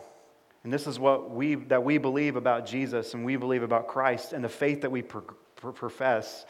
And 0.65 0.73
this 0.73 0.87
is 0.87 0.99
what 0.99 1.31
we, 1.31 1.57
that 1.57 1.85
we 1.85 1.99
believe 1.99 2.37
about 2.37 2.67
Jesus 2.67 3.15
and 3.15 3.25
we 3.25 3.37
believe 3.37 3.63
about 3.63 3.87
Christ 3.87 4.33
and 4.33 4.43
the 4.43 4.49
faith 4.49 4.81
that 4.81 4.91
we 4.91 5.03
profess 5.03 6.47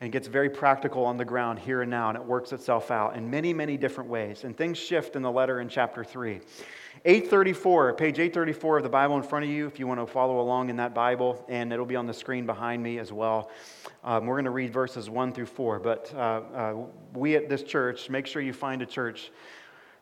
and 0.00 0.08
it 0.08 0.12
gets 0.12 0.28
very 0.28 0.48
practical 0.48 1.04
on 1.04 1.16
the 1.16 1.24
ground 1.24 1.58
here 1.58 1.82
and 1.82 1.90
now, 1.90 2.08
and 2.08 2.16
it 2.16 2.24
works 2.24 2.52
itself 2.52 2.90
out 2.90 3.16
in 3.16 3.28
many, 3.28 3.52
many 3.52 3.76
different 3.76 4.08
ways. 4.08 4.44
And 4.44 4.56
things 4.56 4.78
shift 4.78 5.16
in 5.16 5.22
the 5.22 5.30
letter 5.30 5.60
in 5.60 5.68
chapter 5.68 6.04
3. 6.04 6.40
834, 7.04 7.94
page 7.94 8.18
834 8.18 8.78
of 8.78 8.82
the 8.82 8.88
Bible 8.88 9.16
in 9.16 9.22
front 9.22 9.44
of 9.44 9.50
you, 9.50 9.66
if 9.66 9.78
you 9.78 9.86
want 9.86 10.00
to 10.00 10.06
follow 10.06 10.40
along 10.40 10.68
in 10.70 10.76
that 10.76 10.94
Bible, 10.94 11.44
and 11.48 11.72
it'll 11.72 11.86
be 11.86 11.96
on 11.96 12.06
the 12.06 12.14
screen 12.14 12.46
behind 12.46 12.82
me 12.82 12.98
as 12.98 13.12
well. 13.12 13.50
Um, 14.04 14.26
we're 14.26 14.34
going 14.34 14.44
to 14.44 14.50
read 14.50 14.72
verses 14.72 15.10
1 15.10 15.32
through 15.32 15.46
4, 15.46 15.80
but 15.80 16.12
uh, 16.14 16.18
uh, 16.18 16.74
we 17.14 17.34
at 17.36 17.48
this 17.48 17.62
church, 17.62 18.08
make 18.08 18.26
sure 18.26 18.42
you 18.42 18.52
find 18.52 18.82
a 18.82 18.86
church 18.86 19.30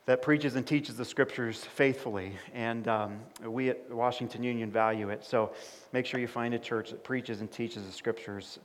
that 0.07 0.23
preaches 0.23 0.57
and 0.57 0.67
teaches 0.67 0.97
the 0.97 1.05
scriptures 1.05 1.65
faithfully. 1.65 2.33
And 2.55 2.87
um, 2.87 3.21
we 3.45 3.71
at 3.71 3.91
Washington 3.91 4.43
Union 4.43 4.71
value 4.71 5.11
it. 5.11 5.25
So 5.25 5.53
make 5.93 6.07
sure 6.07 6.21
you 6.21 6.29
find 6.29 6.55
a 6.55 6.59
church 6.59 6.91
that 6.91 7.03
preaches 7.03 7.41
and 7.41 7.51
teaches 7.51 7.85
the 7.85 7.93
scriptures 7.93 8.61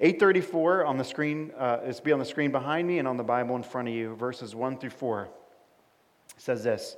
834 0.00 0.86
on 0.86 0.96
the 0.96 1.04
screen, 1.04 1.52
uh, 1.58 1.80
is 1.84 2.00
be 2.00 2.12
on 2.12 2.18
the 2.18 2.24
screen 2.24 2.50
behind 2.50 2.88
me 2.88 2.98
and 2.98 3.06
on 3.06 3.18
the 3.18 3.22
Bible 3.22 3.54
in 3.56 3.62
front 3.62 3.86
of 3.86 3.94
you, 3.94 4.14
verses 4.16 4.54
1 4.54 4.78
through 4.78 4.90
4. 4.90 5.28
says 6.38 6.64
this 6.64 6.96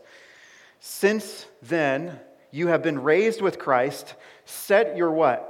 Since 0.78 1.46
then 1.62 2.20
you 2.52 2.68
have 2.68 2.82
been 2.82 3.02
raised 3.02 3.40
with 3.40 3.58
Christ, 3.58 4.14
set 4.44 4.96
your 4.96 5.10
what? 5.10 5.48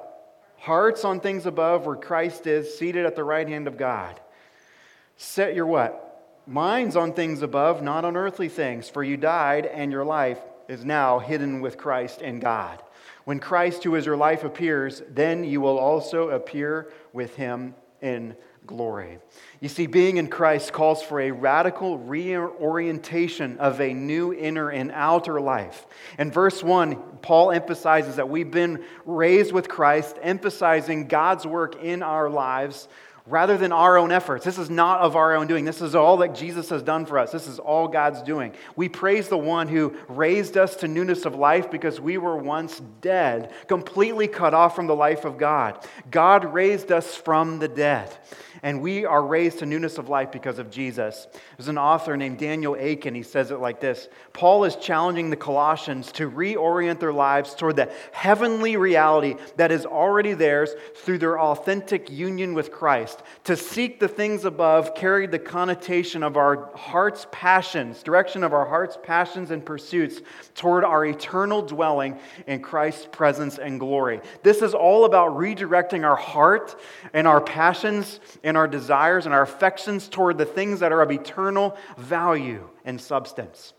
Hearts 0.57 1.05
on 1.05 1.21
things 1.21 1.45
above 1.45 1.85
where 1.85 1.97
Christ 1.97 2.47
is, 2.47 2.79
seated 2.79 3.05
at 3.05 3.17
the 3.17 3.25
right 3.25 3.47
hand 3.47 3.67
of 3.67 3.77
God. 3.77 4.19
Set 5.17 5.55
your 5.55 5.67
what? 5.67 6.09
Minds 6.47 6.97
on 6.97 7.13
things 7.13 7.43
above, 7.43 7.83
not 7.83 8.05
on 8.05 8.17
earthly 8.17 8.49
things, 8.49 8.89
for 8.89 9.05
you 9.05 9.17
died, 9.17 9.67
and 9.67 9.93
your 9.93 10.05
life 10.05 10.39
is 10.69 10.85
now 10.85 11.19
hidden 11.19 11.61
with 11.61 11.77
Christ 11.77 12.23
in 12.23 12.41
God. 12.41 12.83
When 13.25 13.39
Christ, 13.39 13.85
who 13.85 13.95
is 13.95 14.07
your 14.07 14.17
life, 14.17 14.45
appears, 14.45 15.03
then 15.09 15.45
you 15.45 15.61
will 15.61 15.79
also 15.79 16.31
appear 16.31 16.91
with 17.13 17.37
him 17.37 17.75
in 18.01 18.37
glory. 18.67 19.19
You 19.61 19.69
see, 19.69 19.87
being 19.87 20.17
in 20.17 20.29
Christ 20.29 20.73
calls 20.73 21.03
for 21.03 21.21
a 21.21 21.31
radical 21.31 21.99
reorientation 21.99 23.59
of 23.59 23.81
a 23.81 23.93
new 23.93 24.33
inner 24.33 24.71
and 24.71 24.91
outer 24.93 25.41
life. 25.41 25.87
In 26.19 26.31
verse 26.31 26.63
1, 26.63 26.97
Paul 27.23 27.53
emphasizes 27.53 28.17
that 28.17 28.29
we've 28.29 28.51
been 28.51 28.85
raised 29.05 29.53
with 29.53 29.69
Christ, 29.69 30.17
emphasizing 30.23 31.09
God's 31.09 31.47
work 31.47 31.83
in 31.83 32.03
our 32.03 32.31
lives 32.31 32.89
rather 33.27 33.57
than 33.57 33.71
our 33.71 33.97
own 33.99 34.11
efforts. 34.11 34.45
This 34.45 34.59
is 34.59 34.69
not 34.69 35.01
of 35.01 35.15
our 35.15 35.37
own 35.37 35.47
doing. 35.47 35.65
This 35.65 35.81
is 35.81 35.95
all 35.95 36.17
that 36.19 36.35
Jesus 36.35 36.69
has 36.71 36.83
done 36.83 37.07
for 37.07 37.19
us. 37.19 37.31
This 37.31 37.47
is 37.47 37.59
all 37.59 37.87
God's 37.87 38.21
doing. 38.23 38.53
We 38.75 38.89
praise 38.89 39.29
the 39.29 39.39
one 39.39 39.69
who 39.69 39.97
raised 40.09 40.57
us 40.57 40.77
to 40.77 40.89
newness 40.89 41.25
of 41.25 41.37
life 41.37 41.71
because 41.71 42.01
we 42.01 42.19
were 42.19 42.37
once 42.37 42.81
dead, 43.01 43.53
completely 43.69 44.27
cut 44.27 44.55
off 44.55 44.75
from 44.75 44.89
the 44.89 44.97
life 44.97 45.25
of 45.25 45.39
God. 45.39 45.87
God 46.11 46.53
raised 46.53 46.91
us 46.91 47.15
from 47.15 47.61
the 47.61 47.69
dead 47.69 48.13
and 48.65 48.81
we 48.81 49.05
are 49.05 49.25
raised 49.25 49.61
to 49.61 49.67
newness 49.67 49.99
of 49.99 50.09
life 50.09 50.33
because 50.33 50.59
of 50.59 50.71
Jesus. 50.71 51.27
There's 51.57 51.69
an 51.69 51.79
author 51.79 52.17
named 52.17 52.39
Daniel 52.39 52.75
Akin. 52.75 53.15
He 53.15 53.23
says 53.23 53.51
it 53.51 53.59
like 53.59 53.81
this 53.81 54.09
Paul 54.33 54.65
is 54.65 54.77
challenging 54.77 55.31
the 55.31 55.37
Colossians 55.37 56.11
to 56.13 56.31
reorient 56.31 57.01
their 57.01 57.13
lives 57.13 57.55
toward 57.55 57.77
the 57.77 57.93
heavenly 58.13 58.77
reality 58.77 59.37
that 59.57 59.73
is 59.73 59.87
already 59.87 60.35
theirs 60.35 60.71
through 60.97 61.19
their 61.19 61.41
authentic 61.41 62.11
union 62.11 62.55
with 62.55 62.73
Christ 62.73 63.12
Christ. 63.13 63.27
To 63.45 63.57
seek 63.57 63.99
the 63.99 64.09
things 64.09 64.45
above 64.45 64.95
carried 64.95 65.31
the 65.33 65.39
connotation 65.39 66.23
of 66.23 66.37
our 66.37 66.71
heart's 66.77 67.27
passions, 67.33 68.03
direction 68.03 68.45
of 68.45 68.53
our 68.53 68.65
heart's 68.65 68.97
passions 69.03 69.51
and 69.51 69.65
pursuits 69.65 70.21
toward 70.55 70.85
our 70.85 71.05
eternal 71.05 71.63
dwelling 71.63 72.19
in 72.47 72.63
Christ's 72.63 73.09
presence 73.11 73.59
and 73.59 73.81
glory. 73.81 74.21
This 74.43 74.63
is 74.63 74.75
all 74.75 75.05
about 75.05 75.37
redirecting 75.37 76.05
our 76.05 76.17
heart 76.17 76.81
and 77.13 77.27
our 77.27 77.41
passions 77.41 78.21
and 78.45 78.57
our 78.57 78.69
desires 78.69 79.27
and 79.27 79.35
our 79.35 79.43
affections 79.43 80.09
toward 80.09 80.39
the 80.39 80.47
things 80.47 80.81
that 80.81 80.93
are 80.93 81.03
of 81.03 81.11
eternal 81.11 81.77
value 81.99 82.69
and 82.85 83.01
substance. 83.01 83.75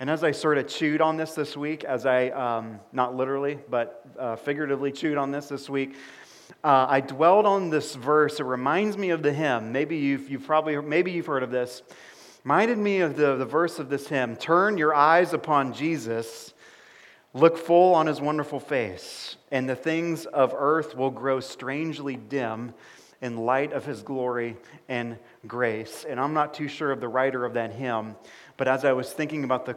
And 0.00 0.08
as 0.08 0.22
I 0.22 0.30
sort 0.30 0.58
of 0.58 0.68
chewed 0.68 1.00
on 1.00 1.16
this 1.16 1.34
this 1.34 1.56
week, 1.56 1.82
as 1.82 2.06
I, 2.06 2.28
um, 2.28 2.78
not 2.92 3.16
literally, 3.16 3.58
but 3.68 4.04
uh, 4.16 4.36
figuratively 4.36 4.92
chewed 4.92 5.18
on 5.18 5.32
this 5.32 5.48
this 5.48 5.68
week, 5.68 5.96
uh, 6.64 6.86
I 6.88 7.00
dwelled 7.00 7.46
on 7.46 7.70
this 7.70 7.94
verse. 7.94 8.40
It 8.40 8.44
reminds 8.44 8.96
me 8.96 9.10
of 9.10 9.22
the 9.22 9.32
hymn. 9.32 9.72
Maybe 9.72 9.96
you've, 9.96 10.30
you've 10.30 10.46
probably, 10.46 10.80
maybe 10.80 11.12
you've 11.12 11.26
heard 11.26 11.42
of 11.42 11.50
this. 11.50 11.82
Reminded 12.44 12.78
me 12.78 13.00
of 13.00 13.16
the, 13.16 13.36
the 13.36 13.44
verse 13.44 13.78
of 13.78 13.90
this 13.90 14.08
hymn 14.08 14.36
Turn 14.36 14.78
your 14.78 14.94
eyes 14.94 15.32
upon 15.32 15.72
Jesus, 15.72 16.54
look 17.34 17.58
full 17.58 17.94
on 17.94 18.06
his 18.06 18.20
wonderful 18.20 18.60
face, 18.60 19.36
and 19.50 19.68
the 19.68 19.76
things 19.76 20.26
of 20.26 20.54
earth 20.56 20.96
will 20.96 21.10
grow 21.10 21.40
strangely 21.40 22.16
dim 22.16 22.72
in 23.20 23.36
light 23.36 23.72
of 23.72 23.84
his 23.84 24.02
glory 24.02 24.56
and 24.88 25.18
grace. 25.46 26.06
And 26.08 26.20
I'm 26.20 26.34
not 26.34 26.54
too 26.54 26.68
sure 26.68 26.92
of 26.92 27.00
the 27.00 27.08
writer 27.08 27.44
of 27.44 27.54
that 27.54 27.72
hymn, 27.72 28.16
but 28.56 28.68
as 28.68 28.84
I 28.84 28.92
was 28.92 29.12
thinking 29.12 29.44
about 29.44 29.66
the 29.66 29.76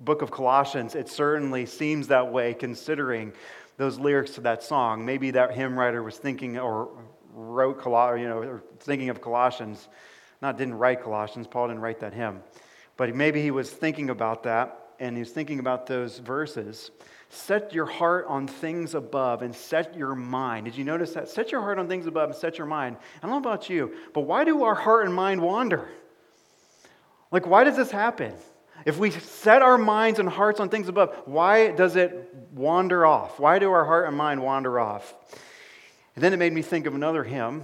book 0.00 0.22
of 0.22 0.30
Colossians, 0.30 0.94
it 0.94 1.08
certainly 1.08 1.66
seems 1.66 2.08
that 2.08 2.32
way 2.32 2.54
considering 2.54 3.32
those 3.80 3.98
lyrics 3.98 4.32
to 4.32 4.42
that 4.42 4.62
song. 4.62 5.06
Maybe 5.06 5.30
that 5.30 5.54
hymn 5.54 5.78
writer 5.78 6.02
was 6.02 6.18
thinking 6.18 6.58
or 6.58 6.90
wrote, 7.32 7.82
you 8.18 8.28
know, 8.28 8.60
thinking 8.78 9.08
of 9.08 9.22
Colossians. 9.22 9.88
Not 10.42 10.58
didn't 10.58 10.74
write 10.74 11.02
Colossians, 11.02 11.46
Paul 11.46 11.68
didn't 11.68 11.80
write 11.80 11.98
that 12.00 12.12
hymn. 12.12 12.42
But 12.98 13.14
maybe 13.14 13.40
he 13.40 13.50
was 13.50 13.70
thinking 13.70 14.10
about 14.10 14.42
that 14.42 14.88
and 14.98 15.16
he 15.16 15.20
was 15.20 15.30
thinking 15.30 15.60
about 15.60 15.86
those 15.86 16.18
verses. 16.18 16.90
Set 17.30 17.72
your 17.72 17.86
heart 17.86 18.26
on 18.28 18.46
things 18.46 18.94
above 18.94 19.40
and 19.40 19.56
set 19.56 19.96
your 19.96 20.14
mind. 20.14 20.66
Did 20.66 20.76
you 20.76 20.84
notice 20.84 21.14
that? 21.14 21.30
Set 21.30 21.50
your 21.50 21.62
heart 21.62 21.78
on 21.78 21.88
things 21.88 22.06
above 22.06 22.28
and 22.28 22.38
set 22.38 22.58
your 22.58 22.66
mind. 22.66 22.98
I 23.22 23.26
don't 23.26 23.30
know 23.30 23.50
about 23.50 23.70
you, 23.70 23.94
but 24.12 24.22
why 24.22 24.44
do 24.44 24.62
our 24.62 24.74
heart 24.74 25.06
and 25.06 25.14
mind 25.14 25.40
wander? 25.40 25.88
Like, 27.30 27.46
why 27.46 27.64
does 27.64 27.76
this 27.76 27.90
happen? 27.90 28.34
If 28.84 28.98
we 28.98 29.10
set 29.10 29.62
our 29.62 29.76
minds 29.76 30.18
and 30.18 30.28
hearts 30.28 30.60
on 30.60 30.68
things 30.68 30.88
above, 30.88 31.14
why 31.26 31.70
does 31.70 31.96
it 31.96 32.34
wander 32.52 33.04
off? 33.04 33.38
Why 33.38 33.58
do 33.58 33.70
our 33.70 33.84
heart 33.84 34.08
and 34.08 34.16
mind 34.16 34.42
wander 34.42 34.80
off? 34.80 35.14
And 36.14 36.24
then 36.24 36.32
it 36.32 36.38
made 36.38 36.52
me 36.52 36.62
think 36.62 36.86
of 36.86 36.94
another 36.94 37.22
hymn, 37.22 37.62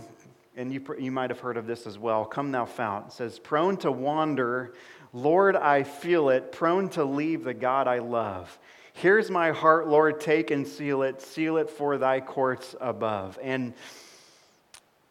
and 0.56 0.72
you, 0.72 0.82
you 0.98 1.10
might 1.10 1.30
have 1.30 1.40
heard 1.40 1.56
of 1.56 1.66
this 1.66 1.86
as 1.86 1.98
well. 1.98 2.24
Come 2.24 2.52
Thou 2.52 2.64
Fount. 2.64 3.08
It 3.08 3.12
says, 3.12 3.38
Prone 3.38 3.76
to 3.78 3.90
wander, 3.90 4.74
Lord, 5.12 5.56
I 5.56 5.82
feel 5.82 6.28
it, 6.28 6.52
prone 6.52 6.88
to 6.90 7.04
leave 7.04 7.44
the 7.44 7.54
God 7.54 7.88
I 7.88 7.98
love. 7.98 8.58
Here's 8.92 9.30
my 9.30 9.50
heart, 9.50 9.88
Lord, 9.88 10.20
take 10.20 10.50
and 10.50 10.66
seal 10.66 11.02
it, 11.02 11.20
seal 11.20 11.58
it 11.58 11.68
for 11.68 11.98
thy 11.98 12.20
courts 12.20 12.74
above. 12.80 13.38
And 13.42 13.74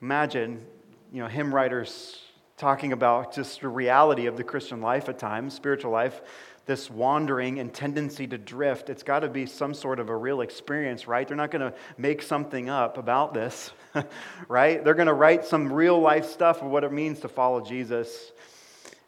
imagine, 0.01 0.65
you 1.11 1.21
know, 1.21 1.27
hymn 1.27 1.53
writers 1.53 2.24
talking 2.57 2.93
about 2.93 3.33
just 3.33 3.61
the 3.61 3.67
reality 3.67 4.27
of 4.27 4.37
the 4.37 4.43
Christian 4.43 4.81
life 4.81 5.09
at 5.09 5.19
times, 5.19 5.53
spiritual 5.53 5.91
life, 5.91 6.21
this 6.65 6.89
wandering 6.89 7.59
and 7.59 7.73
tendency 7.73 8.25
to 8.25 8.37
drift. 8.37 8.89
It's 8.89 9.03
got 9.03 9.19
to 9.19 9.27
be 9.27 9.45
some 9.45 9.73
sort 9.73 9.99
of 9.99 10.09
a 10.09 10.15
real 10.15 10.41
experience, 10.41 11.07
right? 11.07 11.27
They're 11.27 11.37
not 11.37 11.51
going 11.51 11.71
to 11.71 11.77
make 11.97 12.21
something 12.21 12.69
up 12.69 12.97
about 12.97 13.33
this, 13.33 13.71
right? 14.47 14.83
They're 14.83 14.95
going 14.95 15.07
to 15.07 15.13
write 15.13 15.45
some 15.45 15.71
real 15.71 15.99
life 15.99 16.25
stuff 16.25 16.61
of 16.61 16.69
what 16.69 16.83
it 16.83 16.91
means 16.91 17.19
to 17.19 17.27
follow 17.27 17.61
Jesus 17.61 18.31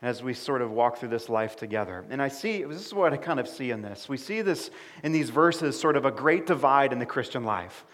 as 0.02 0.22
we 0.22 0.34
sort 0.34 0.62
of 0.62 0.70
walk 0.70 1.00
through 1.00 1.10
this 1.10 1.28
life 1.28 1.56
together. 1.56 2.06
And 2.12 2.22
I 2.22 2.28
see, 2.28 2.64
this 2.64 2.86
is 2.86 2.94
what 2.94 3.14
I 3.14 3.18
kind 3.18 3.40
of 3.40 3.48
see 3.48 3.72
in 3.72 3.82
this. 3.82 4.08
We 4.08 4.18
see 4.18 4.42
this 4.42 4.70
in 5.04 5.12
these 5.12 5.32
verses, 5.32 5.80
sort 5.80 5.98
of 5.98 6.06
a 6.06 6.12
great 6.12 6.46
divide 6.46 6.94
in 6.94 7.00
the 7.00 7.06
Christian 7.06 7.44
life. 7.44 7.86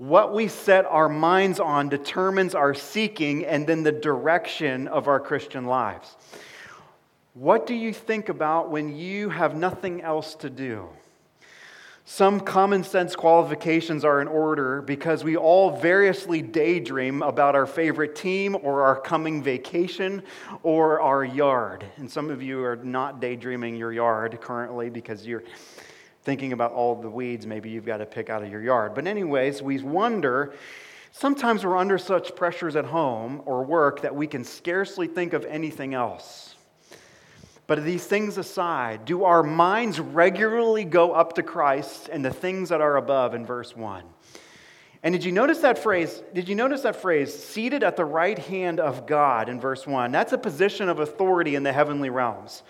What 0.00 0.32
we 0.32 0.48
set 0.48 0.86
our 0.86 1.10
minds 1.10 1.60
on 1.60 1.90
determines 1.90 2.54
our 2.54 2.72
seeking 2.72 3.44
and 3.44 3.66
then 3.66 3.82
the 3.82 3.92
direction 3.92 4.88
of 4.88 5.08
our 5.08 5.20
Christian 5.20 5.66
lives. 5.66 6.16
What 7.34 7.66
do 7.66 7.74
you 7.74 7.92
think 7.92 8.30
about 8.30 8.70
when 8.70 8.96
you 8.96 9.28
have 9.28 9.54
nothing 9.54 10.00
else 10.00 10.36
to 10.36 10.48
do? 10.48 10.88
Some 12.06 12.40
common 12.40 12.82
sense 12.82 13.14
qualifications 13.14 14.02
are 14.02 14.22
in 14.22 14.26
order 14.26 14.80
because 14.80 15.22
we 15.22 15.36
all 15.36 15.76
variously 15.76 16.40
daydream 16.40 17.20
about 17.20 17.54
our 17.54 17.66
favorite 17.66 18.16
team 18.16 18.56
or 18.62 18.84
our 18.84 18.98
coming 18.98 19.42
vacation 19.42 20.22
or 20.62 21.02
our 21.02 21.22
yard. 21.22 21.84
And 21.98 22.10
some 22.10 22.30
of 22.30 22.42
you 22.42 22.64
are 22.64 22.76
not 22.76 23.20
daydreaming 23.20 23.76
your 23.76 23.92
yard 23.92 24.40
currently 24.40 24.88
because 24.88 25.26
you're 25.26 25.44
thinking 26.22 26.52
about 26.52 26.72
all 26.72 26.94
the 26.94 27.10
weeds 27.10 27.46
maybe 27.46 27.70
you've 27.70 27.86
got 27.86 27.98
to 27.98 28.06
pick 28.06 28.30
out 28.30 28.42
of 28.42 28.50
your 28.50 28.62
yard. 28.62 28.94
But, 28.94 29.06
anyways, 29.06 29.62
we 29.62 29.80
wonder 29.82 30.54
sometimes 31.12 31.64
we're 31.64 31.76
under 31.76 31.98
such 31.98 32.36
pressures 32.36 32.76
at 32.76 32.84
home 32.84 33.42
or 33.46 33.64
work 33.64 34.02
that 34.02 34.14
we 34.14 34.26
can 34.26 34.44
scarcely 34.44 35.06
think 35.06 35.32
of 35.32 35.44
anything 35.44 35.94
else. 35.94 36.54
But 37.66 37.84
these 37.84 38.04
things 38.04 38.36
aside, 38.36 39.04
do 39.04 39.22
our 39.22 39.44
minds 39.44 40.00
regularly 40.00 40.84
go 40.84 41.12
up 41.12 41.34
to 41.34 41.42
Christ 41.42 42.08
and 42.10 42.24
the 42.24 42.32
things 42.32 42.70
that 42.70 42.80
are 42.80 42.96
above 42.96 43.32
in 43.32 43.46
verse 43.46 43.76
1? 43.76 44.02
And 45.02 45.12
did 45.14 45.24
you 45.24 45.32
notice 45.32 45.58
that 45.60 45.78
phrase? 45.78 46.22
Did 46.34 46.48
you 46.48 46.54
notice 46.54 46.82
that 46.82 46.96
phrase, 46.96 47.32
seated 47.32 47.82
at 47.82 47.96
the 47.96 48.04
right 48.04 48.38
hand 48.38 48.80
of 48.80 49.06
God 49.06 49.48
in 49.48 49.60
verse 49.60 49.86
1? 49.86 50.12
That's 50.12 50.32
a 50.32 50.38
position 50.38 50.88
of 50.88 50.98
authority 50.98 51.54
in 51.54 51.62
the 51.62 51.72
heavenly 51.72 52.10
realms. 52.10 52.62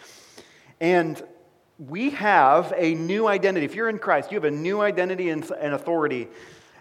And 0.80 1.20
we 1.88 2.10
have 2.10 2.74
a 2.76 2.94
new 2.94 3.26
identity. 3.26 3.64
If 3.64 3.74
you're 3.74 3.88
in 3.88 3.98
Christ, 3.98 4.30
you 4.30 4.36
have 4.36 4.44
a 4.44 4.50
new 4.50 4.82
identity 4.82 5.30
and, 5.30 5.42
authority 5.44 6.28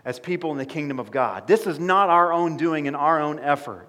as 0.03 0.19
people 0.19 0.51
in 0.51 0.57
the 0.57 0.65
kingdom 0.65 0.99
of 0.99 1.09
God. 1.09 1.47
This 1.47 1.67
is 1.67 1.79
not 1.79 2.09
our 2.09 2.33
own 2.33 2.57
doing 2.57 2.87
and 2.87 2.97
our 2.97 3.21
own 3.21 3.39
effort. 3.39 3.87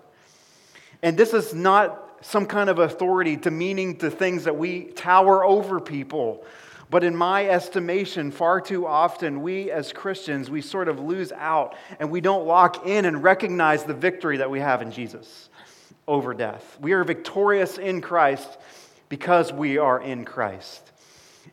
And 1.03 1.17
this 1.17 1.35
is 1.35 1.53
not 1.53 2.19
some 2.23 2.47
kind 2.47 2.71
of 2.71 2.79
authority 2.79 3.35
demeaning 3.35 3.97
to 3.99 4.11
things 4.11 4.45
that 4.45 4.57
we 4.57 4.85
tower 4.85 5.45
over 5.45 5.81
people. 5.81 6.45
But 6.91 7.03
in 7.03 7.17
my 7.17 7.49
estimation, 7.49 8.31
far 8.31 8.61
too 8.61 8.87
often, 8.87 9.43
we 9.43 9.71
as 9.71 9.93
Christians, 9.93 10.51
we 10.51 10.61
sort 10.61 10.89
of 10.89 11.01
lose 11.01 11.33
out 11.33 11.77
and 11.99 12.11
we 12.11 12.21
don't 12.21 12.47
lock 12.47 12.87
in 12.87 13.05
and 13.05 13.23
recognize 13.23 13.85
the 13.85 13.95
victory 13.95 14.37
that 14.37 14.51
we 14.51 14.61
have 14.61 14.83
in 14.83 14.93
Jesus 14.93 15.49
over 16.07 16.35
death. 16.35 16.79
We 16.81 16.93
are 16.93 17.03
victorious 17.03 17.79
in 17.79 18.01
Christ 18.01 18.59
because 19.09 19.53
we 19.53 19.79
are 19.79 20.01
in 20.01 20.25
Christ. 20.25 20.90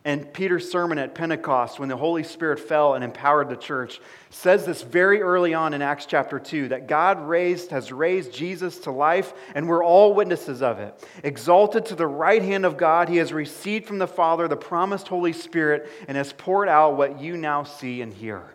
And 0.08 0.32
Peter's 0.32 0.72
sermon 0.72 1.00
at 1.00 1.16
Pentecost, 1.16 1.80
when 1.80 1.90
the 1.90 1.98
Holy 1.98 2.24
Spirit 2.24 2.62
fell 2.62 2.94
and 2.94 3.04
empowered 3.04 3.50
the 3.50 3.58
church, 3.58 4.00
says 4.30 4.66
this 4.66 4.82
very 4.82 5.22
early 5.22 5.54
on 5.54 5.74
in 5.74 5.82
Acts 5.82 6.06
chapter 6.06 6.40
2 6.40 6.70
that 6.70 6.88
God 6.88 7.28
raised, 7.28 7.72
has 7.72 7.92
raised 7.92 8.32
Jesus 8.32 8.80
to 8.80 8.92
life, 8.92 9.34
and 9.54 9.68
we're 9.68 9.84
all 9.84 10.14
witnesses 10.14 10.62
of 10.62 10.80
it. 10.80 11.06
Exalted 11.26 11.88
to 11.88 11.96
the 11.96 12.08
right 12.08 12.42
hand 12.42 12.66
of 12.66 12.78
God, 12.78 13.10
he 13.10 13.18
has 13.18 13.34
received 13.34 13.86
from 13.86 13.98
the 13.98 14.08
Father 14.08 14.48
the 14.48 14.56
promised 14.56 15.10
Holy 15.10 15.34
Spirit 15.34 15.90
and 16.08 16.16
has 16.16 16.32
poured 16.32 16.70
out 16.70 16.96
what 16.96 17.20
you 17.20 17.36
now 17.36 17.64
see 17.64 18.02
and 18.02 18.14
hear. 18.14 18.54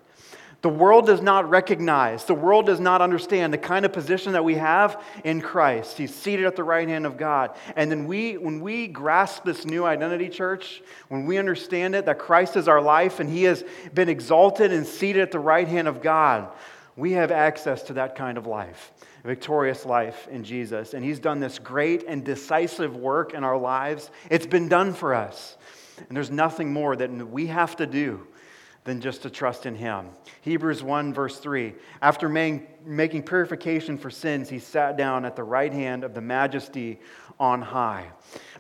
The 0.62 0.69
world 0.69 1.07
does 1.07 1.21
not 1.21 1.50
recognize, 1.50 2.25
the 2.25 2.35
world 2.35 2.66
does 2.66 2.78
not 2.78 3.02
understand 3.02 3.52
the 3.52 3.59
kind 3.59 3.85
of 3.85 3.92
position 3.92 4.35
that 4.35 4.45
we 4.45 4.54
have 4.54 5.02
in 5.25 5.40
Christ. 5.40 5.99
He's 5.99 6.14
seated 6.14 6.47
at 6.47 6.54
the 6.54 6.62
right 6.62 6.88
hand 6.88 7.04
of 7.04 7.16
God. 7.16 7.57
And 7.75 7.90
then 7.90 8.07
we, 8.07 8.38
when 8.38 8.61
we 8.61 8.87
grasp 8.87 9.45
this 9.45 9.64
new 9.64 9.85
identity, 9.85 10.28
church, 10.28 10.81
when 11.09 11.26
we 11.26 11.37
understand 11.37 11.97
it, 11.97 12.07
that 12.07 12.21
Christ 12.21 12.57
is 12.57 12.69
our 12.69 12.81
life 12.81 13.19
and 13.19 13.28
He 13.28 13.42
has 13.42 13.64
been 13.92 14.09
exalted 14.09 14.73
and 14.73 14.87
seated 14.87 15.23
at 15.23 15.33
the 15.33 15.40
right 15.40 15.66
hand 15.66 15.88
of 15.88 16.00
God, 16.00 16.49
we 16.95 17.12
have 17.12 17.33
access 17.33 17.83
to 17.85 17.95
that 17.95 18.14
kind 18.14 18.38
of 18.38 18.47
life, 18.47 18.92
a 19.25 19.26
victorious 19.26 19.85
life 19.85 20.28
in 20.31 20.45
Jesus. 20.45 20.95
And 20.95 21.04
He's 21.04 21.19
done 21.19 21.40
this 21.40 21.59
great 21.59 22.04
and 22.07 22.25
decisive 22.25 22.95
work 22.95 23.35
in 23.35 23.42
our 23.42 23.59
lives. 23.59 24.12
It's 24.31 24.47
been 24.47 24.69
done 24.69 24.95
for 24.95 25.12
us. 25.12 25.57
And 26.07 26.16
there's 26.16 26.31
nothing 26.31 26.73
more 26.73 26.95
that 26.95 27.11
we 27.11 27.49
have 27.49 27.75
to 27.76 27.87
do 27.87 28.28
than 28.85 29.01
just 29.01 29.23
to 29.23 29.31
trust 29.31 29.67
in 29.67 29.75
him. 29.75 30.09
Hebrews 30.41 30.83
1, 30.83 31.15
verse 31.15 31.39
3. 31.39 31.75
After 32.01 32.29
making 32.29 33.23
purification 33.23 33.97
for 33.97 34.11
sins, 34.11 34.49
he 34.49 34.59
sat 34.59 34.97
down 34.97 35.25
at 35.25 35.37
the 35.37 35.45
right 35.45 35.73
hand 35.73 36.03
of 36.03 36.15
the 36.15 36.21
majesty 36.21 36.99
on 37.39 37.62
high. 37.62 38.07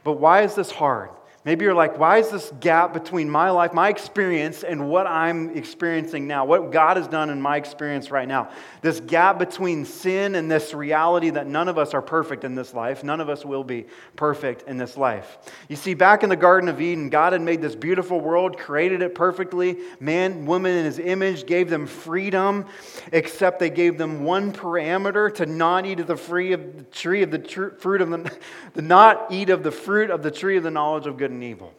But 0.04 0.14
why 0.14 0.42
is 0.42 0.54
this 0.54 0.70
hard? 0.70 1.10
Maybe 1.44 1.64
you're 1.64 1.74
like, 1.74 1.98
why 1.98 2.18
is 2.18 2.30
this 2.30 2.52
gap 2.60 2.92
between 2.92 3.28
my 3.28 3.50
life, 3.50 3.72
my 3.72 3.88
experience, 3.88 4.62
and 4.62 4.88
what 4.88 5.08
I'm 5.08 5.50
experiencing 5.56 6.28
now? 6.28 6.44
What 6.44 6.70
God 6.70 6.96
has 6.96 7.08
done 7.08 7.30
in 7.30 7.42
my 7.42 7.56
experience 7.56 8.12
right 8.12 8.28
now? 8.28 8.50
This 8.80 9.00
gap 9.00 9.40
between 9.40 9.84
sin 9.84 10.36
and 10.36 10.48
this 10.48 10.72
reality 10.72 11.30
that 11.30 11.48
none 11.48 11.66
of 11.66 11.78
us 11.78 11.94
are 11.94 12.02
perfect 12.02 12.44
in 12.44 12.54
this 12.54 12.74
life. 12.74 13.02
None 13.02 13.20
of 13.20 13.28
us 13.28 13.44
will 13.44 13.64
be 13.64 13.86
perfect 14.14 14.68
in 14.68 14.76
this 14.76 14.96
life. 14.96 15.36
You 15.68 15.74
see, 15.74 15.94
back 15.94 16.22
in 16.22 16.28
the 16.28 16.36
Garden 16.36 16.68
of 16.68 16.80
Eden, 16.80 17.08
God 17.08 17.32
had 17.32 17.42
made 17.42 17.60
this 17.60 17.74
beautiful 17.74 18.20
world, 18.20 18.56
created 18.56 19.02
it 19.02 19.12
perfectly. 19.12 19.78
Man, 19.98 20.46
woman 20.46 20.76
in 20.76 20.84
his 20.84 21.00
image, 21.00 21.46
gave 21.46 21.68
them 21.68 21.88
freedom, 21.88 22.66
except 23.10 23.58
they 23.58 23.70
gave 23.70 23.98
them 23.98 24.22
one 24.22 24.52
parameter 24.52 25.34
to 25.34 25.46
not 25.46 25.86
eat 25.86 25.98
of 25.98 26.06
the 26.06 26.16
free 26.16 26.52
of 26.52 26.76
the 26.76 26.84
tree 26.84 27.24
of 27.24 27.32
the 27.32 27.38
tr- 27.40 27.70
fruit 27.70 28.00
of 28.00 28.10
the, 28.10 28.38
the 28.74 28.82
not 28.82 29.26
eat 29.30 29.50
of 29.50 29.64
the 29.64 29.72
fruit 29.72 30.08
of 30.08 30.22
the 30.22 30.30
tree 30.30 30.56
of 30.56 30.62
the 30.62 30.70
knowledge 30.70 31.08
of 31.08 31.16
good 31.16 31.31
and 31.34 31.44
evil, 31.44 31.72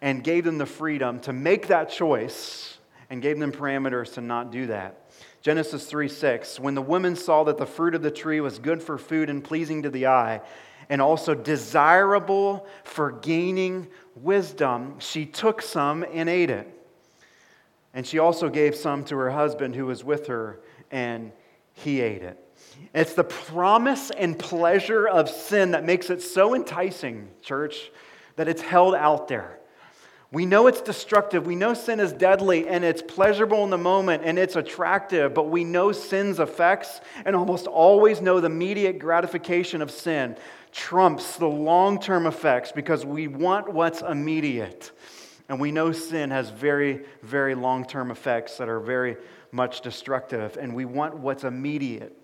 and 0.00 0.22
gave 0.22 0.44
them 0.44 0.58
the 0.58 0.66
freedom 0.66 1.20
to 1.20 1.32
make 1.32 1.68
that 1.68 1.90
choice 1.90 2.78
and 3.10 3.22
gave 3.22 3.38
them 3.38 3.52
parameters 3.52 4.14
to 4.14 4.20
not 4.20 4.50
do 4.50 4.66
that. 4.66 5.10
Genesis 5.42 5.86
3 5.86 6.08
6, 6.08 6.58
when 6.58 6.74
the 6.74 6.82
woman 6.82 7.14
saw 7.14 7.44
that 7.44 7.56
the 7.56 7.66
fruit 7.66 7.94
of 7.94 8.02
the 8.02 8.10
tree 8.10 8.40
was 8.40 8.58
good 8.58 8.82
for 8.82 8.98
food 8.98 9.30
and 9.30 9.44
pleasing 9.44 9.82
to 9.82 9.90
the 9.90 10.06
eye, 10.06 10.40
and 10.88 11.00
also 11.00 11.34
desirable 11.34 12.66
for 12.84 13.12
gaining 13.12 13.88
wisdom, 14.14 14.96
she 14.98 15.26
took 15.26 15.62
some 15.62 16.04
and 16.12 16.28
ate 16.28 16.50
it. 16.50 16.68
And 17.94 18.06
she 18.06 18.18
also 18.18 18.48
gave 18.48 18.76
some 18.76 19.04
to 19.04 19.16
her 19.16 19.30
husband 19.30 19.74
who 19.74 19.86
was 19.86 20.04
with 20.04 20.26
her, 20.26 20.60
and 20.90 21.32
he 21.72 22.00
ate 22.00 22.22
it. 22.22 22.42
It's 22.94 23.14
the 23.14 23.24
promise 23.24 24.10
and 24.10 24.38
pleasure 24.38 25.06
of 25.08 25.28
sin 25.28 25.72
that 25.72 25.84
makes 25.84 26.10
it 26.10 26.22
so 26.22 26.54
enticing, 26.54 27.28
church, 27.42 27.90
that 28.36 28.48
it's 28.48 28.62
held 28.62 28.94
out 28.94 29.28
there. 29.28 29.58
We 30.32 30.44
know 30.44 30.66
it's 30.66 30.80
destructive. 30.80 31.46
We 31.46 31.54
know 31.54 31.72
sin 31.72 32.00
is 32.00 32.12
deadly 32.12 32.66
and 32.68 32.84
it's 32.84 33.00
pleasurable 33.00 33.62
in 33.64 33.70
the 33.70 33.78
moment 33.78 34.24
and 34.24 34.38
it's 34.38 34.56
attractive, 34.56 35.32
but 35.32 35.48
we 35.48 35.64
know 35.64 35.92
sin's 35.92 36.40
effects 36.40 37.00
and 37.24 37.36
almost 37.36 37.66
always 37.66 38.20
know 38.20 38.40
the 38.40 38.46
immediate 38.46 38.98
gratification 38.98 39.82
of 39.82 39.90
sin 39.90 40.36
trumps 40.72 41.36
the 41.36 41.46
long 41.46 42.00
term 42.00 42.26
effects 42.26 42.72
because 42.72 43.06
we 43.06 43.28
want 43.28 43.72
what's 43.72 44.02
immediate. 44.02 44.90
And 45.48 45.60
we 45.60 45.70
know 45.70 45.92
sin 45.92 46.30
has 46.30 46.50
very, 46.50 47.04
very 47.22 47.54
long 47.54 47.84
term 47.84 48.10
effects 48.10 48.58
that 48.58 48.68
are 48.68 48.80
very 48.80 49.16
much 49.52 49.80
destructive, 49.80 50.56
and 50.60 50.74
we 50.74 50.84
want 50.84 51.16
what's 51.16 51.44
immediate. 51.44 52.14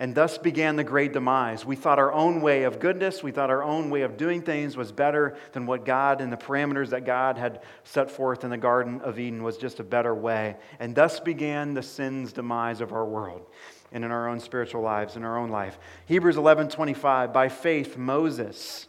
And 0.00 0.14
thus 0.14 0.38
began 0.38 0.76
the 0.76 0.84
great 0.84 1.12
demise. 1.12 1.64
We 1.64 1.74
thought 1.74 1.98
our 1.98 2.12
own 2.12 2.40
way 2.40 2.62
of 2.62 2.78
goodness, 2.78 3.20
we 3.22 3.32
thought 3.32 3.50
our 3.50 3.64
own 3.64 3.90
way 3.90 4.02
of 4.02 4.16
doing 4.16 4.42
things 4.42 4.76
was 4.76 4.92
better 4.92 5.36
than 5.52 5.66
what 5.66 5.84
God 5.84 6.20
and 6.20 6.32
the 6.32 6.36
parameters 6.36 6.90
that 6.90 7.04
God 7.04 7.36
had 7.36 7.62
set 7.82 8.08
forth 8.08 8.44
in 8.44 8.50
the 8.50 8.58
Garden 8.58 9.00
of 9.00 9.18
Eden 9.18 9.42
was 9.42 9.56
just 9.56 9.80
a 9.80 9.84
better 9.84 10.14
way. 10.14 10.56
And 10.78 10.94
thus 10.94 11.18
began 11.18 11.74
the 11.74 11.82
sin's 11.82 12.32
demise 12.32 12.80
of 12.80 12.92
our 12.92 13.04
world 13.04 13.46
and 13.90 14.04
in 14.04 14.12
our 14.12 14.28
own 14.28 14.38
spiritual 14.38 14.82
lives, 14.82 15.16
in 15.16 15.24
our 15.24 15.36
own 15.36 15.50
life. 15.50 15.78
Hebrews 16.06 16.36
11 16.36 16.68
25, 16.68 17.32
by 17.32 17.48
faith, 17.48 17.96
Moses, 17.96 18.86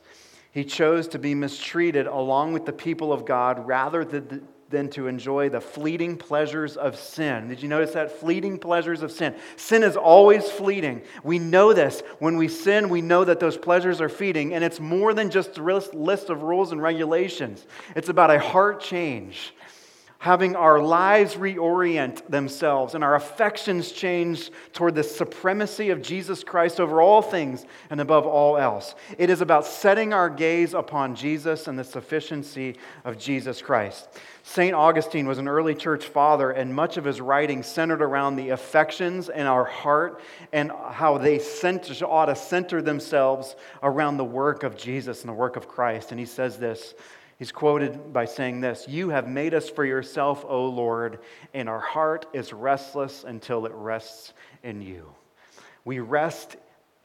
he 0.52 0.64
chose 0.64 1.08
to 1.10 1.20
be 1.20 1.34
mistreated 1.34 2.06
along 2.06 2.54
with 2.54 2.66
the 2.66 2.74
people 2.74 3.12
of 3.12 3.26
God 3.26 3.66
rather 3.68 4.06
than 4.06 4.48
than 4.70 4.90
to 4.92 5.08
enjoy 5.08 5.50
the 5.50 5.60
fleeting 5.60 6.16
pleasures 6.16 6.78
of 6.78 6.96
sin. 6.96 7.48
Did 7.48 7.62
you 7.62 7.68
notice 7.68 7.92
that? 7.92 8.12
Fleeting 8.12 8.60
pleasures 8.60 9.02
of 9.02 9.12
sin. 9.12 9.36
Sin 9.56 9.84
is 9.84 9.98
always 9.98 10.50
fleeting. 10.50 11.02
We 11.24 11.40
know 11.40 11.74
this. 11.74 12.04
When 12.20 12.38
we 12.38 12.48
sin, 12.48 12.90
we 12.90 13.02
know 13.02 13.24
that 13.26 13.40
those 13.40 13.58
pleasures 13.58 14.00
are 14.00 14.10
fleeting, 14.10 14.54
and 14.54 14.64
it's 14.64 14.80
more 14.80 15.14
than 15.14 15.32
just 15.32 15.58
a 15.58 15.64
list 15.64 16.30
of 16.30 16.44
rules 16.44 16.72
and 16.72 16.82
regulations. 16.82 17.66
It's 17.96 18.10
about 18.10 18.32
a 18.32 18.40
heart 18.40 18.82
change 18.82 19.54
having 20.20 20.54
our 20.58 20.82
lives 20.82 21.36
reorient 21.36 22.28
themselves 22.28 22.94
and 22.94 23.06
our 23.06 23.16
affections 23.16 23.94
change 23.94 24.52
toward 24.74 24.94
the 24.94 25.04
supremacy 25.04 25.92
of 25.92 26.02
Jesus 26.02 26.44
Christ 26.44 26.82
over 26.82 27.02
all 27.02 27.22
things 27.22 27.66
and 27.90 28.02
above 28.02 28.28
all 28.28 28.58
else. 28.58 28.96
It 29.18 29.30
is 29.30 29.40
about 29.40 29.66
setting 29.66 30.12
our 30.12 30.30
gaze 30.30 30.74
upon 30.74 31.16
Jesus 31.16 31.68
and 31.68 31.80
the 31.80 31.86
sufficiency 31.86 32.76
of 33.06 33.18
Jesus 33.18 33.62
Christ. 33.62 34.10
St. 34.50 34.74
Augustine 34.74 35.28
was 35.28 35.38
an 35.38 35.48
early 35.48 35.76
church 35.76 36.06
father, 36.06 36.50
and 36.50 36.74
much 36.74 36.98
of 36.98 37.06
his 37.06 37.22
writing 37.22 37.62
centered 37.62 38.02
around 38.02 38.36
the 38.36 38.50
affections 38.50 39.30
in 39.30 39.46
our 39.46 39.64
heart 39.64 40.24
and 40.52 40.72
how 40.72 41.20
they 41.20 41.38
center, 41.38 41.94
ought 42.08 42.26
to 42.26 42.36
center 42.36 42.82
themselves 42.82 43.56
around 43.84 44.18
the 44.18 44.26
work 44.26 44.64
of 44.64 44.76
Jesus 44.76 45.22
and 45.22 45.30
the 45.30 45.34
work 45.34 45.56
of 45.56 45.68
Christ. 45.68 46.10
And 46.10 46.20
he 46.20 46.26
says 46.26 46.58
this 46.58 46.96
He's 47.38 47.52
quoted 47.52 48.12
by 48.12 48.26
saying 48.26 48.60
this 48.60 48.88
You 48.88 49.10
have 49.10 49.28
made 49.28 49.54
us 49.54 49.70
for 49.70 49.86
yourself, 49.86 50.44
O 50.48 50.66
Lord, 50.66 51.20
and 51.54 51.70
our 51.70 51.80
heart 51.80 52.26
is 52.34 52.52
restless 52.52 53.24
until 53.24 53.68
it 53.68 53.72
rests 53.76 54.34
in 54.64 54.82
you. 54.82 55.14
We 55.86 56.00
rest, 56.00 56.58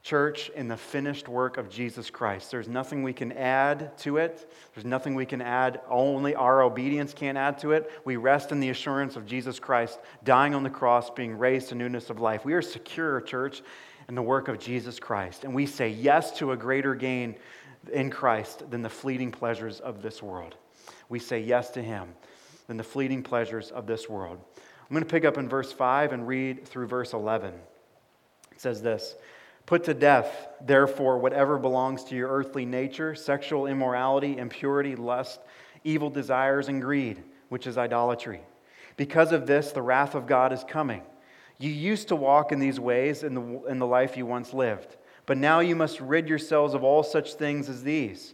church, 0.05 0.51
in 0.55 0.67
the 0.67 0.77
finished 0.77 1.27
work 1.27 1.57
of 1.57 1.67
Jesus 1.67 2.11
Christ. 2.11 2.51
There's 2.51 2.67
nothing 2.67 3.01
we 3.01 3.11
can 3.11 3.31
add 3.31 3.97
to 3.97 4.17
it. 4.17 4.53
There's 4.75 4.85
nothing 4.85 5.15
we 5.15 5.25
can 5.25 5.41
add. 5.41 5.81
Only 5.89 6.35
our 6.35 6.61
obedience 6.61 7.11
can 7.11 7.35
add 7.35 7.57
to 7.59 7.71
it. 7.71 7.89
We 8.05 8.15
rest 8.15 8.51
in 8.51 8.59
the 8.59 8.69
assurance 8.69 9.15
of 9.15 9.25
Jesus 9.25 9.59
Christ 9.59 9.97
dying 10.23 10.53
on 10.53 10.61
the 10.61 10.69
cross, 10.69 11.09
being 11.09 11.35
raised 11.39 11.69
to 11.69 11.75
newness 11.75 12.11
of 12.11 12.19
life. 12.19 12.45
We 12.45 12.53
are 12.53 12.61
secure, 12.61 13.19
church, 13.19 13.63
in 14.07 14.13
the 14.13 14.21
work 14.21 14.47
of 14.47 14.59
Jesus 14.59 14.99
Christ. 14.99 15.43
And 15.43 15.55
we 15.55 15.65
say 15.65 15.89
yes 15.89 16.37
to 16.37 16.51
a 16.51 16.57
greater 16.57 16.93
gain 16.93 17.35
in 17.91 18.11
Christ 18.11 18.69
than 18.69 18.83
the 18.83 18.89
fleeting 18.89 19.31
pleasures 19.31 19.79
of 19.79 20.03
this 20.03 20.21
world. 20.21 20.55
We 21.09 21.17
say 21.17 21.39
yes 21.39 21.71
to 21.71 21.81
Him 21.81 22.13
than 22.67 22.77
the 22.77 22.83
fleeting 22.83 23.23
pleasures 23.23 23.71
of 23.71 23.87
this 23.87 24.07
world. 24.07 24.37
I'm 24.55 24.93
going 24.93 25.03
to 25.03 25.09
pick 25.09 25.25
up 25.25 25.39
in 25.39 25.49
verse 25.49 25.71
5 25.71 26.13
and 26.13 26.27
read 26.27 26.67
through 26.67 26.85
verse 26.85 27.13
11. 27.13 27.55
It 28.51 28.61
says 28.61 28.83
this 28.83 29.15
Put 29.65 29.85
to 29.85 29.93
death, 29.93 30.47
therefore, 30.61 31.17
whatever 31.17 31.57
belongs 31.57 32.03
to 32.05 32.15
your 32.15 32.29
earthly 32.29 32.65
nature 32.65 33.15
sexual 33.15 33.65
immorality, 33.65 34.37
impurity, 34.37 34.95
lust, 34.95 35.39
evil 35.83 36.09
desires, 36.09 36.67
and 36.67 36.81
greed, 36.81 37.23
which 37.49 37.65
is 37.65 37.77
idolatry. 37.77 38.41
Because 38.97 39.31
of 39.31 39.47
this, 39.47 39.71
the 39.71 39.81
wrath 39.81 40.15
of 40.15 40.27
God 40.27 40.53
is 40.53 40.63
coming. 40.63 41.01
You 41.57 41.71
used 41.71 42.09
to 42.09 42.15
walk 42.15 42.51
in 42.51 42.59
these 42.59 42.79
ways 42.79 43.23
in 43.23 43.33
the, 43.33 43.63
in 43.67 43.79
the 43.79 43.87
life 43.87 44.17
you 44.17 44.25
once 44.25 44.53
lived. 44.53 44.97
But 45.25 45.37
now 45.37 45.59
you 45.59 45.75
must 45.75 45.99
rid 45.99 46.29
yourselves 46.29 46.73
of 46.73 46.83
all 46.83 47.01
such 47.01 47.33
things 47.33 47.69
as 47.69 47.83
these 47.83 48.33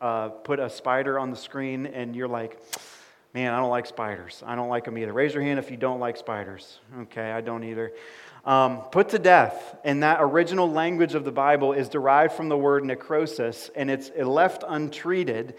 uh, 0.00 0.28
put 0.28 0.58
a 0.58 0.70
spider 0.70 1.18
on 1.18 1.30
the 1.30 1.36
screen 1.36 1.86
and 1.86 2.16
you're 2.16 2.28
like, 2.28 2.60
man, 3.34 3.52
I 3.52 3.58
don't 3.58 3.70
like 3.70 3.86
spiders. 3.86 4.42
I 4.46 4.54
don't 4.56 4.68
like 4.68 4.84
them 4.84 4.98
either. 4.98 5.12
Raise 5.12 5.34
your 5.34 5.42
hand 5.42 5.58
if 5.58 5.70
you 5.70 5.76
don't 5.76 6.00
like 6.00 6.16
spiders. 6.16 6.80
Okay, 7.02 7.30
I 7.30 7.40
don't 7.40 7.64
either. 7.64 7.92
Um, 8.44 8.78
put 8.90 9.10
to 9.10 9.18
death 9.18 9.76
in 9.84 10.00
that 10.00 10.18
original 10.20 10.70
language 10.70 11.14
of 11.14 11.24
the 11.24 11.32
Bible 11.32 11.72
is 11.72 11.88
derived 11.88 12.32
from 12.32 12.48
the 12.48 12.56
word 12.56 12.84
necrosis, 12.84 13.70
and 13.76 13.90
it's 13.90 14.10
left 14.16 14.64
untreated. 14.66 15.54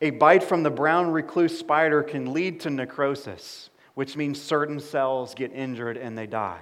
A 0.00 0.10
bite 0.10 0.44
from 0.44 0.62
the 0.62 0.70
brown 0.70 1.10
recluse 1.10 1.58
spider 1.58 2.04
can 2.04 2.32
lead 2.32 2.60
to 2.60 2.70
necrosis, 2.70 3.70
which 3.94 4.16
means 4.16 4.40
certain 4.40 4.78
cells 4.78 5.34
get 5.34 5.52
injured 5.52 5.96
and 5.96 6.16
they 6.16 6.26
die. 6.26 6.60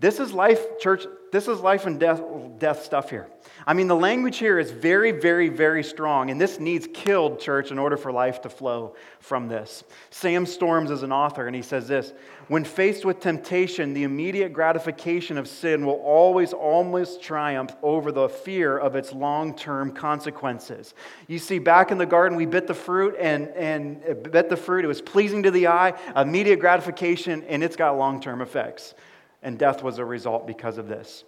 This 0.00 0.18
is 0.18 0.32
life, 0.32 0.78
church, 0.78 1.04
this 1.32 1.46
is 1.46 1.60
life 1.60 1.86
and 1.86 2.00
death, 2.00 2.22
death 2.58 2.84
stuff 2.84 3.10
here. 3.10 3.28
I 3.66 3.74
mean, 3.74 3.88
the 3.88 3.96
language 3.96 4.38
here 4.38 4.58
is 4.58 4.70
very, 4.70 5.12
very, 5.12 5.48
very 5.48 5.84
strong, 5.84 6.30
and 6.30 6.40
this 6.40 6.58
needs 6.58 6.88
killed, 6.92 7.40
church, 7.40 7.70
in 7.70 7.78
order 7.78 7.96
for 7.96 8.10
life 8.10 8.40
to 8.42 8.48
flow 8.48 8.96
from 9.20 9.48
this. 9.48 9.84
Sam 10.10 10.46
Storms 10.46 10.90
is 10.90 11.02
an 11.02 11.12
author, 11.12 11.46
and 11.46 11.54
he 11.54 11.62
says 11.62 11.86
this 11.86 12.12
When 12.48 12.64
faced 12.64 13.04
with 13.04 13.20
temptation, 13.20 13.92
the 13.92 14.04
immediate 14.04 14.52
gratification 14.52 15.38
of 15.38 15.46
sin 15.46 15.84
will 15.86 16.00
always 16.00 16.52
almost 16.52 17.22
triumph 17.22 17.76
over 17.82 18.10
the 18.10 18.28
fear 18.28 18.78
of 18.78 18.96
its 18.96 19.12
long 19.12 19.54
term 19.54 19.92
consequences. 19.92 20.94
You 21.28 21.38
see, 21.38 21.58
back 21.58 21.90
in 21.90 21.98
the 21.98 22.06
garden, 22.06 22.36
we 22.36 22.46
bit 22.46 22.66
the 22.66 22.74
fruit, 22.74 23.14
and, 23.20 23.48
and 23.48 24.02
bit 24.30 24.48
the 24.48 24.56
fruit. 24.56 24.84
It 24.84 24.88
was 24.88 25.02
pleasing 25.02 25.42
to 25.44 25.50
the 25.50 25.68
eye, 25.68 25.94
immediate 26.16 26.60
gratification, 26.60 27.44
and 27.44 27.62
it's 27.62 27.76
got 27.76 27.96
long 27.96 28.20
term 28.20 28.40
effects. 28.40 28.94
And 29.42 29.58
death 29.58 29.82
was 29.82 29.98
a 29.98 30.04
result 30.04 30.46
because 30.46 30.78
of 30.78 30.88
this. 30.88 31.24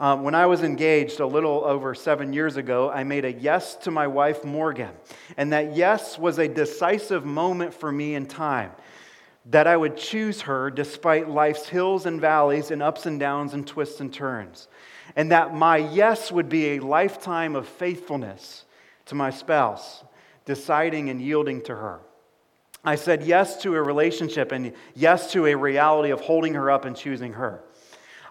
Um, 0.00 0.22
when 0.24 0.34
I 0.34 0.46
was 0.46 0.62
engaged 0.62 1.20
a 1.20 1.26
little 1.26 1.64
over 1.64 1.94
seven 1.94 2.32
years 2.32 2.56
ago, 2.56 2.90
I 2.90 3.04
made 3.04 3.24
a 3.24 3.32
yes 3.32 3.76
to 3.76 3.90
my 3.90 4.06
wife, 4.06 4.44
Morgan. 4.44 4.90
And 5.36 5.52
that 5.52 5.76
yes 5.76 6.18
was 6.18 6.38
a 6.38 6.48
decisive 6.48 7.24
moment 7.24 7.72
for 7.74 7.92
me 7.92 8.14
in 8.14 8.26
time 8.26 8.72
that 9.46 9.66
I 9.66 9.76
would 9.76 9.96
choose 9.96 10.42
her 10.42 10.70
despite 10.70 11.28
life's 11.28 11.68
hills 11.68 12.06
and 12.06 12.20
valleys 12.20 12.70
and 12.70 12.82
ups 12.82 13.06
and 13.06 13.18
downs 13.18 13.54
and 13.54 13.66
twists 13.66 14.00
and 14.00 14.12
turns. 14.12 14.68
And 15.16 15.30
that 15.32 15.54
my 15.54 15.78
yes 15.78 16.30
would 16.30 16.48
be 16.48 16.70
a 16.70 16.80
lifetime 16.80 17.56
of 17.56 17.68
faithfulness 17.68 18.64
to 19.06 19.14
my 19.14 19.30
spouse, 19.30 20.04
deciding 20.44 21.10
and 21.10 21.20
yielding 21.20 21.60
to 21.62 21.74
her. 21.74 22.00
I 22.84 22.96
said 22.96 23.22
yes 23.22 23.62
to 23.62 23.76
a 23.76 23.82
relationship 23.82 24.50
and 24.50 24.72
yes 24.94 25.32
to 25.32 25.46
a 25.46 25.54
reality 25.54 26.10
of 26.10 26.20
holding 26.20 26.54
her 26.54 26.70
up 26.70 26.84
and 26.84 26.96
choosing 26.96 27.34
her. 27.34 27.62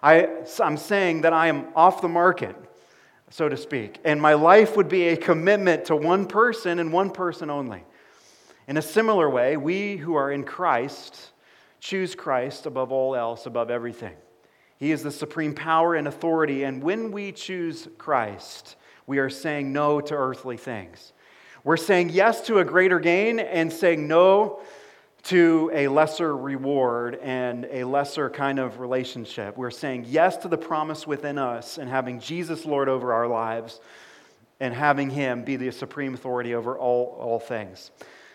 I, 0.02 0.28
am 0.60 0.76
saying 0.76 1.22
that 1.22 1.32
I 1.32 1.46
am 1.46 1.68
off 1.74 2.02
the 2.02 2.08
market, 2.08 2.56
so 3.30 3.48
to 3.48 3.56
speak, 3.56 3.98
and 4.04 4.20
my 4.20 4.34
life 4.34 4.76
would 4.76 4.88
be 4.88 5.08
a 5.08 5.16
commitment 5.16 5.86
to 5.86 5.96
one 5.96 6.26
person 6.26 6.80
and 6.80 6.92
one 6.92 7.10
person 7.10 7.48
only. 7.48 7.84
In 8.68 8.76
a 8.76 8.82
similar 8.82 9.30
way, 9.30 9.56
we 9.56 9.96
who 9.96 10.14
are 10.16 10.30
in 10.30 10.44
Christ 10.44 11.32
choose 11.80 12.14
Christ 12.14 12.66
above 12.66 12.92
all 12.92 13.16
else, 13.16 13.46
above 13.46 13.70
everything. 13.70 14.14
He 14.76 14.92
is 14.92 15.02
the 15.02 15.10
supreme 15.10 15.54
power 15.54 15.94
and 15.94 16.08
authority, 16.08 16.64
and 16.64 16.82
when 16.82 17.10
we 17.10 17.32
choose 17.32 17.88
Christ, 17.98 18.76
we 19.06 19.18
are 19.18 19.30
saying 19.30 19.72
no 19.72 20.00
to 20.00 20.14
earthly 20.14 20.56
things. 20.56 21.11
We're 21.64 21.76
saying 21.76 22.10
yes 22.10 22.40
to 22.48 22.58
a 22.58 22.64
greater 22.64 22.98
gain 22.98 23.38
and 23.38 23.72
saying 23.72 24.08
no 24.08 24.60
to 25.24 25.70
a 25.72 25.86
lesser 25.86 26.36
reward 26.36 27.14
and 27.22 27.68
a 27.70 27.84
lesser 27.84 28.28
kind 28.28 28.58
of 28.58 28.80
relationship. 28.80 29.56
We're 29.56 29.70
saying 29.70 30.06
yes 30.08 30.38
to 30.38 30.48
the 30.48 30.58
promise 30.58 31.06
within 31.06 31.38
us 31.38 31.78
and 31.78 31.88
having 31.88 32.18
Jesus 32.18 32.64
Lord 32.66 32.88
over 32.88 33.12
our 33.12 33.28
lives 33.28 33.80
and 34.58 34.74
having 34.74 35.08
Him 35.08 35.44
be 35.44 35.54
the 35.54 35.70
supreme 35.70 36.14
authority 36.14 36.56
over 36.56 36.76
all, 36.76 37.16
all 37.20 37.38
things. 37.38 37.92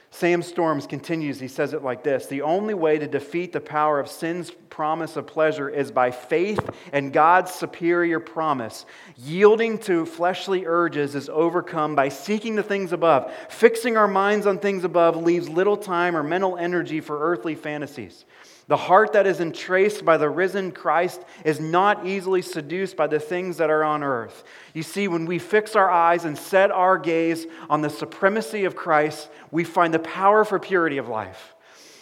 Sam 0.09 0.41
Storms 0.41 0.87
continues, 0.87 1.39
he 1.39 1.47
says 1.47 1.73
it 1.73 1.83
like 1.83 2.03
this 2.03 2.27
The 2.27 2.41
only 2.41 2.73
way 2.73 2.97
to 2.97 3.07
defeat 3.07 3.51
the 3.51 3.59
power 3.59 3.99
of 3.99 4.07
sin's 4.07 4.51
promise 4.69 5.15
of 5.15 5.27
pleasure 5.27 5.69
is 5.69 5.91
by 5.91 6.11
faith 6.11 6.59
and 6.93 7.11
God's 7.11 7.51
superior 7.51 8.19
promise. 8.19 8.85
Yielding 9.17 9.77
to 9.79 10.05
fleshly 10.05 10.65
urges 10.65 11.15
is 11.15 11.29
overcome 11.29 11.95
by 11.95 12.09
seeking 12.09 12.55
the 12.55 12.63
things 12.63 12.93
above. 12.93 13.33
Fixing 13.49 13.97
our 13.97 14.07
minds 14.07 14.45
on 14.45 14.59
things 14.59 14.83
above 14.83 15.17
leaves 15.17 15.49
little 15.49 15.77
time 15.77 16.15
or 16.15 16.23
mental 16.23 16.57
energy 16.57 17.01
for 17.01 17.31
earthly 17.31 17.55
fantasies. 17.55 18.25
The 18.67 18.77
heart 18.77 19.13
that 19.13 19.25
is 19.25 19.39
entraced 19.39 20.03
by 20.03 20.17
the 20.17 20.29
risen 20.29 20.73
Christ 20.73 21.21
is 21.45 21.59
not 21.59 22.05
easily 22.05 22.41
seduced 22.41 22.97
by 22.97 23.07
the 23.07 23.19
things 23.19 23.57
that 23.57 23.69
are 23.69 23.83
on 23.83 24.03
earth. 24.03 24.43
You 24.73 24.83
see, 24.83 25.07
when 25.07 25.25
we 25.25 25.39
fix 25.39 25.75
our 25.75 25.89
eyes 25.89 26.25
and 26.25 26.37
set 26.37 26.69
our 26.69 26.97
gaze 26.97 27.45
on 27.69 27.81
the 27.81 27.89
supremacy 27.89 28.65
of 28.65 28.75
Christ, 28.75 29.29
we 29.51 29.63
find 29.63 29.93
the 29.93 29.99
power 29.99 30.43
for 30.43 30.59
purity 30.59 30.97
of 30.97 31.07
life. 31.07 31.55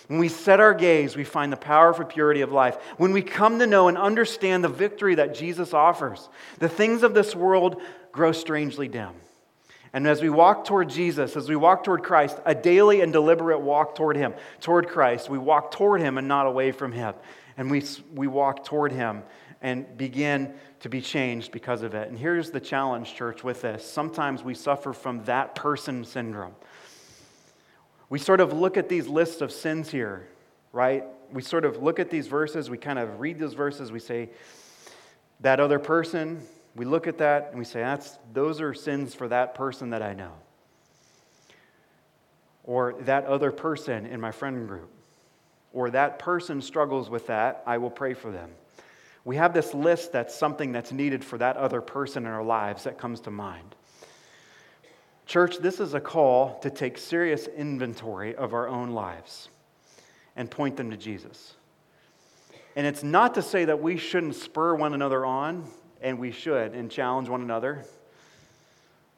When 0.08 0.20
we 0.20 0.28
set 0.28 0.60
our 0.60 0.74
gaze, 0.74 1.16
we 1.16 1.24
find 1.24 1.52
the 1.52 1.58
power 1.58 1.94
for 1.94 2.04
purity 2.04 2.42
of 2.42 2.52
life. 2.52 2.78
When 2.98 3.12
we 3.12 3.22
come 3.22 3.60
to 3.60 3.68
know 3.68 3.88
and 3.88 3.98
understand 3.98 4.64
the 4.64 4.70
victory 4.70 5.16
that 5.16 5.36
Jesus 5.36 5.74
offers, 5.74 6.30
the 6.58 6.70
things 6.70 7.04
of 7.04 7.14
this 7.14 7.36
world 7.36 7.80
grow 8.12 8.32
strangely 8.32 8.88
dim. 8.88 9.12
And 9.96 10.06
as 10.08 10.22
we 10.22 10.30
walk 10.30 10.66
toward 10.66 10.90
Jesus, 10.90 11.38
as 11.38 11.48
we 11.48 11.56
walk 11.56 11.86
toward 11.86 12.04
Christ, 12.04 12.38
a 12.44 12.54
daily 12.54 13.00
and 13.00 13.14
deliberate 13.14 13.62
walk 13.62 13.96
toward 13.96 14.18
Him, 14.18 14.34
toward 14.60 14.90
Christ, 14.90 15.30
we 15.30 15.38
walk 15.38 15.72
toward 15.72 16.02
Him 16.02 16.18
and 16.18 16.28
not 16.28 16.48
away 16.48 16.74
from 16.74 16.92
Him. 16.92 17.14
And 17.56 17.72
we, 17.72 17.82
we 18.14 18.28
walk 18.28 18.66
toward 18.66 18.92
Him 18.92 19.24
and 19.62 19.98
begin 19.98 20.54
to 20.82 20.90
be 20.90 21.00
changed 21.00 21.54
because 21.54 21.82
of 21.82 21.96
it. 21.96 22.10
And 22.10 22.20
here's 22.20 22.52
the 22.52 22.60
challenge, 22.60 23.16
church, 23.16 23.42
with 23.42 23.62
this. 23.62 23.90
Sometimes 23.90 24.44
we 24.44 24.54
suffer 24.54 24.92
from 24.92 25.24
that 25.24 25.56
person 25.56 26.04
syndrome. 26.04 26.56
We 28.10 28.20
sort 28.20 28.42
of 28.42 28.52
look 28.52 28.76
at 28.76 28.90
these 28.90 29.08
lists 29.08 29.40
of 29.40 29.50
sins 29.50 29.90
here, 29.90 30.28
right? 30.74 31.06
We 31.32 31.42
sort 31.42 31.64
of 31.64 31.82
look 31.82 32.02
at 32.02 32.10
these 32.10 32.28
verses, 32.28 32.70
we 32.70 32.78
kind 32.78 33.00
of 33.00 33.22
read 33.22 33.40
those 33.40 33.54
verses, 33.54 33.94
we 33.94 34.02
say, 34.02 34.30
that 35.40 35.62
other 35.62 35.80
person, 35.80 36.46
we 36.76 36.84
look 36.84 37.08
at 37.08 37.20
that 37.20 37.50
and 37.50 37.58
we 37.58 37.66
say, 37.66 37.80
That's, 37.80 38.20
those 38.34 38.60
are 38.62 38.74
sins 38.74 39.16
for 39.16 39.28
that 39.30 39.56
person 39.56 39.92
that 39.92 40.02
I 40.02 40.14
know. 40.14 40.34
Or 42.64 42.96
that 43.02 43.26
other 43.26 43.52
person 43.52 44.06
in 44.06 44.20
my 44.20 44.32
friend 44.32 44.68
group. 44.68 44.92
Or 45.72 45.90
that 45.92 46.20
person 46.20 46.62
struggles 46.62 47.10
with 47.10 47.28
that, 47.28 47.64
I 47.66 47.78
will 47.78 47.90
pray 47.90 48.14
for 48.14 48.32
them. 48.32 48.52
We 49.24 49.38
have 49.38 49.54
this 49.54 49.74
list 49.74 50.12
that's 50.12 50.36
something 50.36 50.72
that's 50.72 50.92
needed 50.92 51.24
for 51.24 51.38
that 51.38 51.58
other 51.58 51.82
person 51.82 52.26
in 52.26 52.32
our 52.32 52.44
lives 52.44 52.84
that 52.84 52.98
comes 52.98 53.22
to 53.22 53.32
mind. 53.32 53.76
Church, 55.26 55.58
this 55.58 55.80
is 55.80 55.96
a 55.96 56.00
call 56.00 56.60
to 56.60 56.70
take 56.70 56.98
serious 56.98 57.48
inventory 57.48 58.36
of 58.36 58.54
our 58.54 58.68
own 58.68 58.92
lives 58.92 59.50
and 60.36 60.52
point 60.52 60.78
them 60.78 60.92
to 60.92 60.98
Jesus. 60.98 61.56
And 62.76 62.86
it's 62.86 63.02
not 63.02 63.34
to 63.36 63.42
say 63.42 63.66
that 63.66 63.82
we 63.82 63.98
shouldn't 63.98 64.36
spur 64.36 64.76
one 64.76 64.94
another 64.94 65.26
on 65.26 65.68
and 66.06 66.20
we 66.20 66.32
should, 66.32 66.76
and 66.76 66.92
challenge 66.92 67.30
one 67.30 67.42
another 67.42 67.84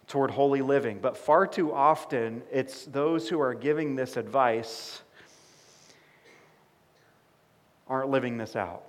toward 0.08 0.32
holy 0.32 0.62
living. 0.62 1.00
But 1.02 1.18
far 1.18 1.46
too 1.46 1.74
often, 1.74 2.44
it's 2.50 2.86
those 2.86 3.28
who 3.28 3.42
are 3.42 3.54
giving 3.54 3.98
this 3.98 4.16
advice 4.16 5.02
aren't 7.90 8.10
living 8.10 8.38
this 8.38 8.56
out. 8.56 8.84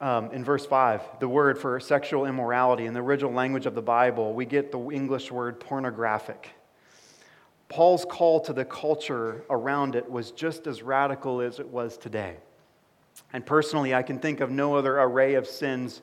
Um, 0.00 0.30
in 0.30 0.44
verse 0.44 0.64
5, 0.64 1.02
the 1.18 1.28
word 1.28 1.58
for 1.58 1.80
sexual 1.80 2.24
immorality 2.24 2.86
in 2.86 2.94
the 2.94 3.00
original 3.02 3.32
language 3.32 3.66
of 3.66 3.74
the 3.74 3.82
Bible, 3.82 4.32
we 4.32 4.46
get 4.46 4.70
the 4.70 4.78
English 4.78 5.32
word 5.32 5.58
pornographic. 5.58 6.50
Paul's 7.68 8.04
call 8.08 8.38
to 8.42 8.52
the 8.52 8.64
culture 8.64 9.42
around 9.50 9.96
it 9.96 10.08
was 10.08 10.30
just 10.30 10.68
as 10.68 10.80
radical 10.80 11.40
as 11.40 11.58
it 11.58 11.66
was 11.66 11.98
today. 11.98 12.36
And 13.32 13.44
personally, 13.44 13.94
I 13.94 14.02
can 14.02 14.18
think 14.18 14.40
of 14.40 14.50
no 14.50 14.76
other 14.76 14.98
array 14.98 15.34
of 15.34 15.46
sins 15.46 16.00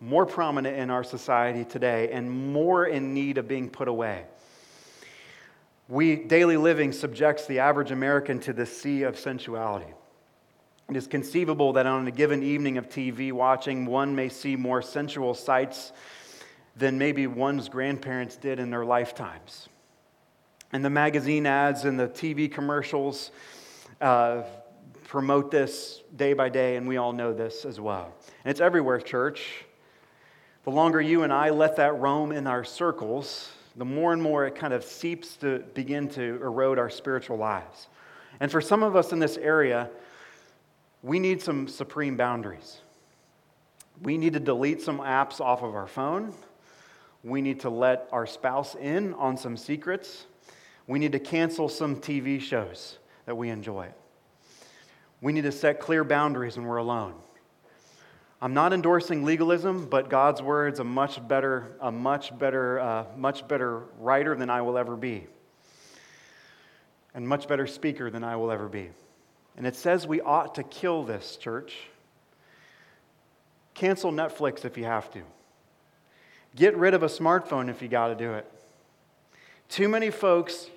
more 0.00 0.26
prominent 0.26 0.76
in 0.76 0.90
our 0.90 1.02
society 1.02 1.64
today 1.64 2.10
and 2.12 2.30
more 2.30 2.86
in 2.86 3.14
need 3.14 3.38
of 3.38 3.48
being 3.48 3.68
put 3.68 3.88
away. 3.88 4.24
We, 5.88 6.16
daily 6.16 6.56
living 6.56 6.92
subjects 6.92 7.46
the 7.46 7.60
average 7.60 7.90
American 7.90 8.38
to 8.40 8.52
the 8.52 8.66
sea 8.66 9.02
of 9.02 9.18
sensuality. 9.18 9.92
It 10.88 10.96
is 10.96 11.06
conceivable 11.06 11.72
that 11.74 11.86
on 11.86 12.06
a 12.06 12.10
given 12.10 12.42
evening 12.42 12.78
of 12.78 12.88
TV 12.88 13.32
watching, 13.32 13.86
one 13.86 14.14
may 14.14 14.28
see 14.28 14.56
more 14.56 14.82
sensual 14.82 15.34
sights 15.34 15.92
than 16.76 16.96
maybe 16.96 17.26
one's 17.26 17.68
grandparents 17.68 18.36
did 18.36 18.58
in 18.58 18.70
their 18.70 18.84
lifetimes. 18.84 19.68
And 20.72 20.84
the 20.84 20.90
magazine 20.90 21.46
ads 21.46 21.84
and 21.84 21.98
the 21.98 22.08
TV 22.08 22.50
commercials 22.50 23.30
uh, 24.00 24.42
promote 25.08 25.50
this 25.50 26.02
day 26.16 26.34
by 26.34 26.50
day, 26.50 26.76
and 26.76 26.86
we 26.86 26.98
all 26.98 27.14
know 27.14 27.32
this 27.32 27.64
as 27.64 27.80
well. 27.80 28.14
And 28.44 28.50
it's 28.50 28.60
everywhere, 28.60 29.00
church. 29.00 29.64
The 30.64 30.70
longer 30.70 31.00
you 31.00 31.22
and 31.22 31.32
I 31.32 31.48
let 31.48 31.76
that 31.76 31.98
roam 31.98 32.30
in 32.30 32.46
our 32.46 32.62
circles, 32.62 33.50
the 33.74 33.86
more 33.86 34.12
and 34.12 34.20
more 34.20 34.46
it 34.46 34.54
kind 34.54 34.74
of 34.74 34.84
seeps 34.84 35.36
to 35.38 35.60
begin 35.72 36.08
to 36.10 36.38
erode 36.42 36.78
our 36.78 36.90
spiritual 36.90 37.38
lives. 37.38 37.88
And 38.38 38.52
for 38.52 38.60
some 38.60 38.82
of 38.82 38.96
us 38.96 39.12
in 39.12 39.18
this 39.18 39.38
area, 39.38 39.88
we 41.02 41.18
need 41.18 41.40
some 41.40 41.68
supreme 41.68 42.18
boundaries. 42.18 42.82
We 44.02 44.18
need 44.18 44.34
to 44.34 44.40
delete 44.40 44.82
some 44.82 44.98
apps 44.98 45.40
off 45.40 45.62
of 45.62 45.74
our 45.74 45.86
phone. 45.86 46.34
We 47.24 47.40
need 47.40 47.60
to 47.60 47.70
let 47.70 48.08
our 48.12 48.26
spouse 48.26 48.74
in 48.74 49.14
on 49.14 49.38
some 49.38 49.56
secrets. 49.56 50.26
We 50.86 50.98
need 50.98 51.12
to 51.12 51.18
cancel 51.18 51.70
some 51.70 51.96
TV 51.96 52.42
shows 52.42 52.98
that 53.24 53.34
we 53.34 53.48
enjoy. 53.48 53.88
We 55.20 55.32
need 55.32 55.42
to 55.42 55.52
set 55.52 55.80
clear 55.80 56.04
boundaries 56.04 56.56
when 56.56 56.66
we're 56.66 56.76
alone. 56.76 57.14
I'm 58.40 58.54
not 58.54 58.72
endorsing 58.72 59.24
legalism, 59.24 59.86
but 59.86 60.08
God's 60.08 60.40
word's 60.40 60.78
a 60.78 60.84
much 60.84 61.26
better, 61.26 61.76
a 61.80 61.90
much 61.90 62.36
better, 62.38 62.78
uh, 62.78 63.04
much 63.16 63.48
better 63.48 63.80
writer 63.98 64.36
than 64.36 64.48
I 64.48 64.62
will 64.62 64.78
ever 64.78 64.96
be, 64.96 65.26
and 67.14 67.26
much 67.26 67.48
better 67.48 67.66
speaker 67.66 68.10
than 68.10 68.22
I 68.22 68.36
will 68.36 68.52
ever 68.52 68.68
be. 68.68 68.90
And 69.56 69.66
it 69.66 69.74
says 69.74 70.06
we 70.06 70.20
ought 70.20 70.54
to 70.54 70.62
kill 70.62 71.02
this, 71.02 71.36
church. 71.36 71.74
Cancel 73.74 74.12
Netflix 74.12 74.64
if 74.64 74.78
you 74.78 74.84
have 74.84 75.10
to. 75.14 75.22
Get 76.54 76.76
rid 76.76 76.94
of 76.94 77.02
a 77.02 77.08
smartphone 77.08 77.68
if 77.68 77.82
you 77.82 77.88
got 77.88 78.08
to 78.08 78.14
do 78.14 78.34
it. 78.34 78.50
Too 79.68 79.88
many 79.88 80.10
folks 80.10 80.70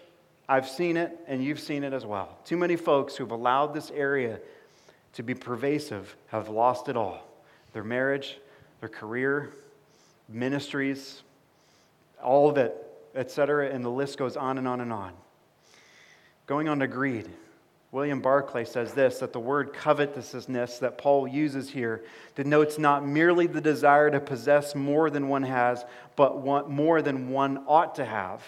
I've 0.52 0.68
seen 0.68 0.98
it, 0.98 1.18
and 1.28 1.42
you've 1.42 1.62
seen 1.62 1.86
it 1.86 1.94
as 1.94 2.06
well. 2.06 2.38
Too 2.44 2.58
many 2.58 2.76
folks 2.76 3.16
who've 3.16 3.32
allowed 3.32 3.74
this 3.74 3.90
area 3.90 4.38
to 5.14 5.24
be 5.24 5.34
pervasive 5.34 6.14
have 6.28 6.50
lost 6.50 6.90
it 6.90 6.98
all 6.98 7.26
their 7.72 7.86
marriage, 7.86 8.38
their 8.82 8.90
career, 8.90 9.54
ministries, 10.28 11.24
all 12.22 12.50
of 12.50 12.58
it, 12.58 12.76
etc. 13.16 13.70
And 13.70 13.86
the 13.86 13.90
list 13.90 14.18
goes 14.18 14.36
on 14.36 14.58
and 14.58 14.68
on 14.68 14.82
and 14.82 14.92
on. 14.92 15.14
Going 16.48 16.68
on 16.68 16.80
to 16.80 16.88
greed. 16.88 17.30
William 17.94 18.20
Barclay 18.20 18.66
says 18.66 18.92
this 18.92 19.20
that 19.20 19.32
the 19.32 19.40
word 19.40 19.72
covetousness 19.72 20.80
that 20.80 20.98
Paul 20.98 21.30
uses 21.30 21.70
here 21.70 22.04
denotes 22.36 22.78
not 22.78 23.08
merely 23.08 23.48
the 23.48 23.62
desire 23.62 24.12
to 24.12 24.20
possess 24.20 24.76
more 24.76 25.10
than 25.10 25.30
one 25.30 25.44
has, 25.44 25.86
but 26.18 26.44
more 26.70 27.02
than 27.02 27.30
one 27.30 27.64
ought 27.68 27.96
to 27.96 28.04
have, 28.04 28.44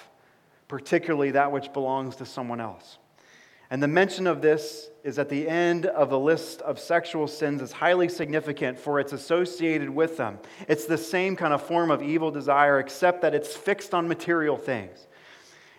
particularly 0.73 1.29
that 1.29 1.51
which 1.51 1.71
belongs 1.71 2.15
to 2.15 2.25
someone 2.25 2.59
else. 2.59 2.97
And 3.69 3.81
the 3.81 3.87
mention 3.87 4.25
of 4.25 4.41
this 4.41 4.89
is 5.03 5.19
at 5.19 5.29
the 5.29 5.47
end 5.47 5.85
of 5.85 6.09
the 6.09 6.17
list 6.17 6.63
of 6.63 6.79
sexual 6.79 7.27
sins 7.27 7.61
is 7.61 7.71
highly 7.71 8.09
significant 8.09 8.79
for 8.79 8.99
it's 8.99 9.13
associated 9.13 9.87
with 9.87 10.17
them. 10.17 10.39
It's 10.67 10.85
the 10.85 10.97
same 10.97 11.35
kind 11.35 11.53
of 11.53 11.61
form 11.61 11.91
of 11.91 12.01
evil 12.01 12.31
desire, 12.31 12.79
except 12.79 13.21
that 13.21 13.35
it's 13.35 13.55
fixed 13.55 13.93
on 13.93 14.07
material 14.07 14.57
things. 14.57 15.05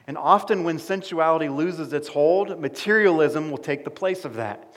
And 0.06 0.16
often, 0.16 0.62
when 0.62 0.78
sensuality 0.78 1.48
loses 1.48 1.92
its 1.92 2.06
hold, 2.06 2.60
materialism 2.60 3.50
will 3.50 3.58
take 3.58 3.82
the 3.82 3.90
place 3.90 4.24
of 4.24 4.34
that. 4.34 4.76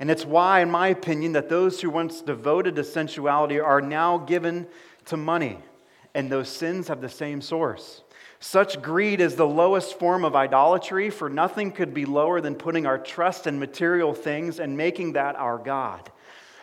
And 0.00 0.10
it's 0.10 0.26
why, 0.26 0.58
in 0.58 0.72
my 0.72 0.88
opinion, 0.88 1.34
that 1.34 1.48
those 1.48 1.80
who 1.80 1.90
once 1.90 2.20
devoted 2.20 2.74
to 2.74 2.82
sensuality 2.82 3.60
are 3.60 3.80
now 3.80 4.18
given 4.18 4.66
to 5.04 5.16
money, 5.16 5.60
and 6.16 6.32
those 6.32 6.48
sins 6.48 6.88
have 6.88 7.00
the 7.00 7.08
same 7.08 7.40
source. 7.40 8.02
Such 8.46 8.80
greed 8.80 9.20
is 9.20 9.34
the 9.34 9.44
lowest 9.44 9.98
form 9.98 10.24
of 10.24 10.36
idolatry, 10.36 11.10
for 11.10 11.28
nothing 11.28 11.72
could 11.72 11.92
be 11.92 12.04
lower 12.04 12.40
than 12.40 12.54
putting 12.54 12.86
our 12.86 12.96
trust 12.96 13.48
in 13.48 13.58
material 13.58 14.14
things 14.14 14.60
and 14.60 14.76
making 14.76 15.14
that 15.14 15.34
our 15.34 15.58
God. 15.58 16.12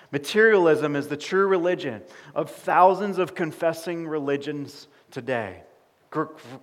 Materialism 0.10 0.96
is 0.96 1.10
the 1.10 1.18
true 1.18 1.46
religion 1.46 2.02
of 2.36 2.50
thousands 2.50 3.18
of 3.18 3.36
confessing 3.36 4.08
religions 4.08 4.88
today 5.12 5.64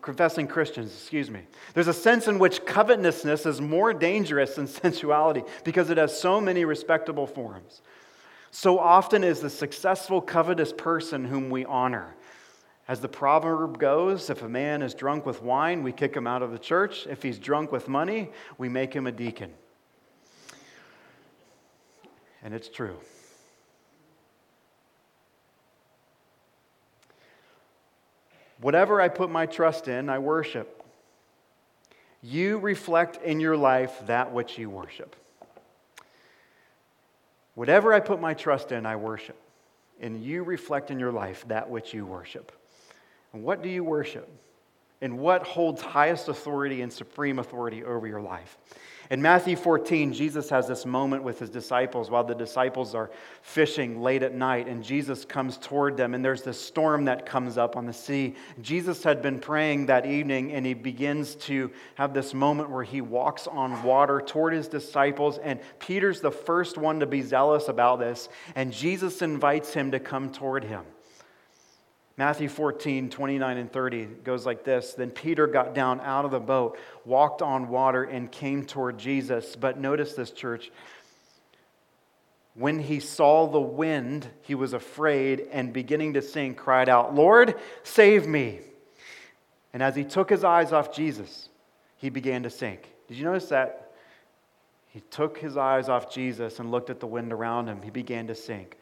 confessing 0.01 0.47
Christians, 0.47 0.93
excuse 0.93 1.29
me. 1.29 1.41
There's 1.75 1.89
a 1.89 1.93
sense 1.93 2.29
in 2.29 2.39
which 2.39 2.65
covetousness 2.65 3.47
is 3.47 3.61
more 3.61 3.93
dangerous 3.93 4.55
than 4.55 4.67
sensuality 4.69 5.43
because 5.65 5.91
it 5.91 5.99
has 5.99 6.19
so 6.19 6.41
many 6.41 6.65
respectable 6.65 7.27
forms. 7.27 7.83
So 8.53 8.79
often 8.79 9.23
is 9.25 9.41
the 9.41 9.51
successful 9.51 10.21
covetous 10.21 10.73
person 10.73 11.25
whom 11.25 11.51
we 11.51 11.65
honor. 11.65 12.15
As 12.91 12.99
the 12.99 13.09
proverb 13.09 13.79
goes, 13.79 14.31
if 14.31 14.43
a 14.43 14.49
man 14.49 14.83
is 14.83 14.95
drunk 14.95 15.25
with 15.25 15.43
wine, 15.43 15.85
we 15.85 15.93
kick 15.93 16.13
him 16.13 16.27
out 16.27 16.43
of 16.43 16.51
the 16.51 16.59
church. 16.59 17.07
If 17.07 17.23
he's 17.23 17.39
drunk 17.39 17.71
with 17.71 17.87
money, 17.87 18.31
we 18.59 18.69
make 18.69 18.93
him 18.93 19.07
a 19.07 19.13
deacon. 19.13 19.55
And 22.43 22.53
it's 22.53 22.69
true. 22.69 22.97
Whatever 28.61 29.01
I 29.01 29.07
put 29.07 29.31
my 29.31 29.47
trust 29.47 29.87
in, 29.87 30.09
I 30.09 30.19
worship. 30.19 30.85
You 32.25 32.59
reflect 32.59 33.23
in 33.23 33.39
your 33.39 33.57
life 33.57 34.05
that 34.07 34.33
which 34.33 34.59
you 34.59 34.69
worship. 34.69 35.15
Whatever 37.55 37.95
I 37.95 38.01
put 38.01 38.21
my 38.21 38.35
trust 38.35 38.73
in, 38.73 38.85
I 38.85 38.97
worship. 38.97 39.41
And 40.01 40.25
you 40.25 40.43
reflect 40.43 40.91
in 40.91 40.99
your 40.99 41.13
life 41.13 41.45
that 41.47 41.71
which 41.71 41.95
you 41.95 42.05
worship. 42.05 42.51
And 43.33 43.43
what 43.43 43.63
do 43.63 43.69
you 43.69 43.85
worship? 43.85 44.29
And 45.03 45.19
what 45.19 45.47
holds 45.47 45.81
highest 45.81 46.29
authority 46.29 46.83
and 46.83 46.93
supreme 46.93 47.39
authority 47.39 47.85
over 47.85 48.07
your 48.07 48.21
life? 48.21 48.59
In 49.11 49.21
Matthew 49.21 49.57
14, 49.57 50.13
Jesus 50.13 50.49
has 50.51 50.69
this 50.69 50.87
moment 50.87 51.25
with 51.25 51.41
his 51.41 51.51
disciples 51.51 52.11
while 52.11 52.23
the 52.23 52.35
disciples 52.35 52.95
are 52.95 53.11
fishing 53.43 54.01
late 54.01 54.23
at 54.23 54.35
night, 54.35 54.69
and 54.69 54.85
Jesus 54.85 55.25
comes 55.25 55.57
toward 55.57 55.97
them, 55.97 56.15
and 56.15 56.25
there's 56.25 56.43
this 56.43 56.61
storm 56.61 57.07
that 57.07 57.27
comes 57.27 57.59
up 57.59 57.77
on 57.77 57.87
the 57.87 57.93
sea. 57.93 58.37
Jesus 58.63 59.03
had 59.03 59.21
been 59.21 59.41
praying 59.41 59.87
that 59.87 60.07
evening, 60.07 60.53
and 60.53 60.65
he 60.65 60.75
begins 60.75 61.35
to 61.37 61.73
have 61.97 62.15
this 62.15 62.33
moment 62.33 62.71
where 62.71 62.85
he 62.85 63.01
walks 63.01 63.49
on 63.49 63.83
water 63.83 64.21
toward 64.21 64.53
his 64.53 64.69
disciples, 64.69 65.39
and 65.39 65.59
Peter's 65.81 66.21
the 66.21 66.31
first 66.31 66.79
one 66.79 67.01
to 67.01 67.07
be 67.07 67.21
zealous 67.21 67.67
about 67.67 67.99
this, 67.99 68.29
and 68.55 68.73
Jesus 68.73 69.23
invites 69.23 69.75
him 69.75 69.91
to 69.91 69.99
come 69.99 70.31
toward 70.31 70.63
him. 70.63 70.85
Matthew 72.21 72.51
14, 72.51 73.09
29 73.09 73.57
and 73.57 73.73
30 73.73 74.05
goes 74.25 74.45
like 74.45 74.63
this 74.63 74.93
Then 74.93 75.11
Peter 75.11 75.47
got 75.47 75.75
down 75.75 76.03
out 76.03 76.27
of 76.27 76.31
the 76.31 76.39
boat, 76.39 76.79
walked 77.07 77.41
on 77.41 77.71
water, 77.71 78.05
and 78.05 78.31
came 78.31 78.67
toward 78.67 78.99
Jesus. 78.99 79.57
But 79.57 79.81
notice 79.81 80.13
this, 80.13 80.31
church. 80.31 80.71
When 82.53 82.79
he 82.79 83.01
saw 83.01 83.47
the 83.47 83.59
wind, 83.59 84.29
he 84.43 84.55
was 84.55 84.75
afraid 84.75 85.49
and 85.51 85.73
beginning 85.73 86.13
to 86.13 86.21
sink, 86.21 86.59
cried 86.59 86.91
out, 86.91 87.15
Lord, 87.15 87.55
save 87.85 88.27
me. 88.27 88.61
And 89.73 89.83
as 89.83 89.97
he 89.97 90.05
took 90.05 90.29
his 90.29 90.45
eyes 90.45 90.75
off 90.75 90.95
Jesus, 90.95 91.49
he 91.97 92.11
began 92.11 92.43
to 92.43 92.51
sink. 92.51 92.93
Did 93.09 93.17
you 93.17 93.25
notice 93.25 93.49
that? 93.49 93.93
He 94.89 95.01
took 95.01 95.39
his 95.39 95.57
eyes 95.57 95.89
off 95.89 96.13
Jesus 96.13 96.59
and 96.59 96.71
looked 96.71 96.91
at 96.91 97.01
the 97.01 97.07
wind 97.07 97.33
around 97.33 97.67
him. 97.67 97.81
He 97.81 97.89
began 97.89 98.27
to 98.27 98.35
sink. 98.35 98.77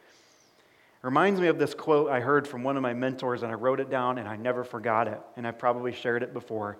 Reminds 1.03 1.41
me 1.41 1.47
of 1.47 1.59
this 1.59 1.75
quote 1.75 2.11
I 2.11 2.21
heard 2.21 2.49
from 2.49 2.65
one 2.65 2.77
of 2.77 2.83
my 2.83 2.95
mentors, 2.95 3.43
and 3.43 3.53
I 3.53 3.55
wrote 3.55 3.81
it 3.81 3.91
down 3.91 4.19
and 4.19 4.29
I 4.29 4.37
never 4.37 4.65
forgot 4.65 5.07
it. 5.07 5.21
And 5.37 5.47
I've 5.47 5.59
probably 5.59 5.93
shared 5.93 6.23
it 6.23 6.33
before. 6.33 6.79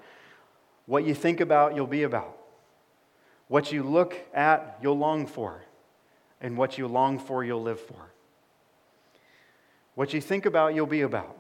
What 0.87 1.05
you 1.05 1.15
think 1.15 1.41
about, 1.41 1.77
you'll 1.77 1.87
be 1.87 2.03
about. 2.03 2.37
What 3.49 3.73
you 3.73 3.83
look 3.83 4.17
at, 4.35 4.79
you'll 4.83 4.99
long 4.99 5.27
for. 5.27 5.63
And 6.41 6.57
what 6.57 6.79
you 6.79 6.87
long 6.87 7.19
for, 7.19 7.45
you'll 7.45 7.63
live 7.63 7.81
for. 7.81 8.13
What 9.95 10.13
you 10.13 10.21
think 10.21 10.47
about, 10.47 10.75
you'll 10.75 10.87
be 10.87 11.01
about. 11.03 11.37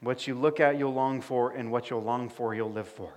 What 0.00 0.26
you 0.26 0.34
look 0.34 0.60
at, 0.60 0.78
you'll 0.78 0.94
long 0.94 1.20
for. 1.20 1.52
And 1.52 1.70
what 1.70 1.90
you'll 1.90 2.02
long 2.02 2.28
for, 2.28 2.54
you'll 2.54 2.72
live 2.72 2.88
for. 2.88 3.12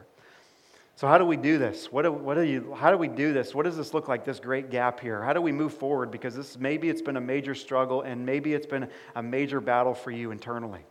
So, 1.02 1.08
how 1.08 1.18
do 1.18 1.26
we 1.26 1.36
do 1.36 1.58
this? 1.58 1.92
What 1.92 2.04
do, 2.04 2.12
what 2.12 2.36
do 2.36 2.44
you, 2.44 2.76
how 2.78 2.92
do 2.92 2.98
we 2.98 3.08
do 3.08 3.34
this? 3.34 3.56
What 3.56 3.64
does 3.64 3.76
this 3.76 3.92
look 3.92 4.08
like, 4.08 4.24
this 4.24 4.40
great 4.40 4.70
gap 4.70 5.00
here? 5.00 5.24
How 5.24 5.34
do 5.34 5.42
we 5.42 5.52
move 5.52 5.74
forward? 5.74 6.12
Because 6.12 6.36
this, 6.36 6.60
maybe 6.60 6.90
it's 6.90 7.02
been 7.02 7.18
a 7.18 7.22
major 7.22 7.56
struggle 7.56 8.04
and 8.04 8.24
maybe 8.24 8.54
it's 8.54 8.68
been 8.68 8.88
a 9.16 9.24
major 9.24 9.60
battle 9.60 9.96
for 9.96 10.12
you 10.12 10.30
internally. 10.30 10.82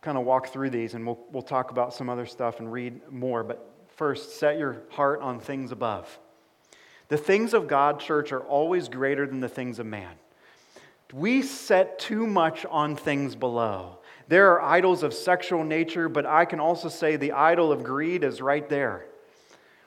Kind 0.00 0.18
of 0.18 0.24
walk 0.24 0.48
through 0.48 0.70
these 0.70 0.94
and 0.94 1.06
we'll, 1.06 1.20
we'll 1.30 1.44
talk 1.44 1.70
about 1.70 1.94
some 1.94 2.10
other 2.10 2.26
stuff 2.26 2.58
and 2.58 2.72
read 2.72 3.00
more. 3.08 3.44
But 3.44 3.72
first, 3.94 4.40
set 4.40 4.58
your 4.58 4.82
heart 4.90 5.20
on 5.20 5.38
things 5.38 5.70
above. 5.70 6.18
The 7.06 7.16
things 7.16 7.54
of 7.54 7.68
God, 7.68 8.00
church, 8.00 8.32
are 8.32 8.42
always 8.42 8.88
greater 8.88 9.28
than 9.28 9.38
the 9.38 9.48
things 9.48 9.78
of 9.78 9.86
man. 9.86 10.16
We 11.12 11.40
set 11.40 12.00
too 12.00 12.26
much 12.26 12.66
on 12.66 12.96
things 12.96 13.36
below. 13.36 14.00
There 14.28 14.52
are 14.52 14.62
idols 14.62 15.02
of 15.02 15.14
sexual 15.14 15.62
nature, 15.62 16.08
but 16.08 16.26
I 16.26 16.44
can 16.44 16.58
also 16.58 16.88
say 16.88 17.16
the 17.16 17.32
idol 17.32 17.70
of 17.70 17.84
greed 17.84 18.24
is 18.24 18.42
right 18.42 18.68
there. 18.68 19.06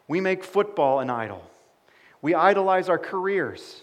We 0.08 0.22
make 0.22 0.44
football 0.44 1.02
an 1.02 1.10
idol. 1.10 1.44
We 2.22 2.34
idolize 2.34 2.90
our 2.90 2.98
careers. 2.98 3.82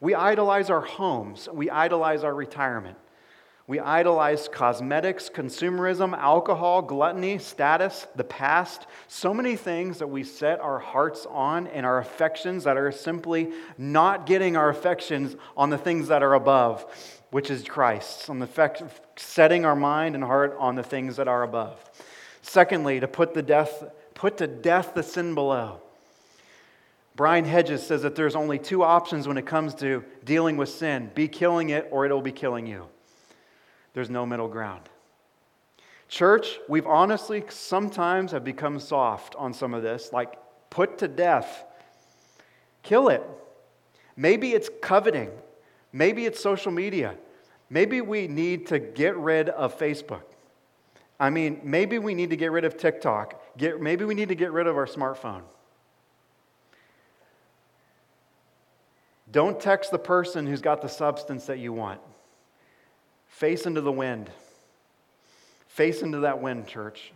We 0.00 0.14
idolize 0.14 0.70
our 0.70 0.80
homes. 0.80 1.48
We 1.52 1.70
idolize 1.70 2.24
our 2.24 2.34
retirement. 2.34 2.96
We 3.66 3.80
idolize 3.80 4.48
cosmetics, 4.48 5.28
consumerism, 5.28 6.16
alcohol, 6.16 6.80
gluttony, 6.80 7.38
status, 7.38 8.06
the 8.16 8.24
past. 8.24 8.86
So 9.08 9.34
many 9.34 9.56
things 9.56 9.98
that 9.98 10.06
we 10.06 10.24
set 10.24 10.58
our 10.60 10.78
hearts 10.78 11.26
on 11.28 11.66
and 11.66 11.84
our 11.84 11.98
affections 11.98 12.64
that 12.64 12.78
are 12.78 12.90
simply 12.90 13.50
not 13.76 14.24
getting 14.24 14.56
our 14.56 14.70
affections 14.70 15.36
on 15.54 15.68
the 15.68 15.76
things 15.76 16.08
that 16.08 16.22
are 16.22 16.32
above 16.32 16.86
which 17.30 17.50
is 17.50 17.62
Christ, 17.64 18.30
on 18.30 18.38
the 18.38 18.46
fact 18.46 18.80
of 18.80 19.00
setting 19.16 19.64
our 19.64 19.76
mind 19.76 20.14
and 20.14 20.24
heart 20.24 20.56
on 20.58 20.74
the 20.74 20.82
things 20.82 21.16
that 21.16 21.28
are 21.28 21.42
above. 21.42 21.78
Secondly, 22.42 23.00
to 23.00 23.08
put, 23.08 23.34
the 23.34 23.42
death, 23.42 23.84
put 24.14 24.38
to 24.38 24.46
death 24.46 24.94
the 24.94 25.02
sin 25.02 25.34
below. 25.34 25.80
Brian 27.14 27.44
Hedges 27.44 27.84
says 27.84 28.02
that 28.02 28.14
there's 28.14 28.36
only 28.36 28.58
two 28.58 28.82
options 28.82 29.26
when 29.26 29.36
it 29.36 29.44
comes 29.44 29.74
to 29.74 30.04
dealing 30.24 30.56
with 30.56 30.68
sin 30.68 31.10
be 31.14 31.26
killing 31.26 31.70
it 31.70 31.88
or 31.90 32.04
it'll 32.04 32.22
be 32.22 32.32
killing 32.32 32.66
you. 32.66 32.86
There's 33.92 34.08
no 34.08 34.24
middle 34.24 34.48
ground. 34.48 34.82
Church, 36.08 36.58
we've 36.68 36.86
honestly 36.86 37.42
sometimes 37.48 38.32
have 38.32 38.44
become 38.44 38.78
soft 38.78 39.34
on 39.34 39.52
some 39.52 39.74
of 39.74 39.82
this, 39.82 40.10
like 40.12 40.36
put 40.70 40.98
to 40.98 41.08
death, 41.08 41.64
kill 42.82 43.08
it. 43.08 43.22
Maybe 44.16 44.52
it's 44.52 44.70
coveting. 44.80 45.30
Maybe 45.92 46.26
it's 46.26 46.40
social 46.40 46.72
media. 46.72 47.16
Maybe 47.70 48.00
we 48.00 48.28
need 48.28 48.66
to 48.68 48.78
get 48.78 49.16
rid 49.16 49.48
of 49.48 49.78
Facebook. 49.78 50.22
I 51.20 51.30
mean, 51.30 51.60
maybe 51.64 51.98
we 51.98 52.14
need 52.14 52.30
to 52.30 52.36
get 52.36 52.52
rid 52.52 52.64
of 52.64 52.76
TikTok. 52.76 53.58
Get, 53.58 53.80
maybe 53.80 54.04
we 54.04 54.14
need 54.14 54.28
to 54.28 54.34
get 54.34 54.52
rid 54.52 54.66
of 54.66 54.76
our 54.76 54.86
smartphone. 54.86 55.42
Don't 59.30 59.60
text 59.60 59.90
the 59.90 59.98
person 59.98 60.46
who's 60.46 60.62
got 60.62 60.80
the 60.80 60.88
substance 60.88 61.46
that 61.46 61.58
you 61.58 61.72
want. 61.72 62.00
Face 63.26 63.66
into 63.66 63.80
the 63.80 63.92
wind. 63.92 64.30
Face 65.66 66.02
into 66.02 66.20
that 66.20 66.40
wind, 66.40 66.66
church. 66.66 67.12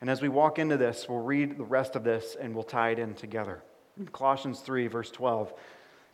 And 0.00 0.08
as 0.08 0.22
we 0.22 0.28
walk 0.28 0.58
into 0.58 0.76
this, 0.76 1.06
we'll 1.08 1.18
read 1.18 1.58
the 1.58 1.64
rest 1.64 1.96
of 1.96 2.04
this 2.04 2.36
and 2.40 2.54
we'll 2.54 2.64
tie 2.64 2.90
it 2.90 2.98
in 2.98 3.14
together. 3.14 3.62
Colossians 4.12 4.60
3, 4.60 4.86
verse 4.86 5.10
12, 5.10 5.48
it 5.48 5.56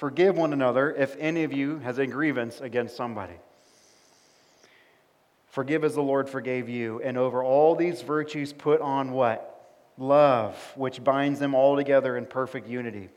forgive 0.00 0.34
one 0.34 0.54
another 0.54 0.90
if 0.94 1.14
any 1.18 1.44
of 1.44 1.52
you 1.52 1.78
has 1.80 1.98
a 1.98 2.06
grievance 2.06 2.62
against 2.62 2.96
somebody. 2.96 3.34
Forgive 5.50 5.84
as 5.84 5.94
the 5.94 6.02
Lord 6.02 6.26
forgave 6.26 6.70
you. 6.70 7.02
And 7.02 7.18
over 7.18 7.44
all 7.44 7.76
these 7.76 8.00
virtues, 8.00 8.54
put 8.54 8.80
on 8.80 9.12
what? 9.12 9.46
Love, 9.98 10.56
which 10.74 11.04
binds 11.04 11.38
them 11.38 11.54
all 11.54 11.76
together 11.76 12.16
in 12.16 12.24
perfect 12.24 12.66
unity. 12.66 13.10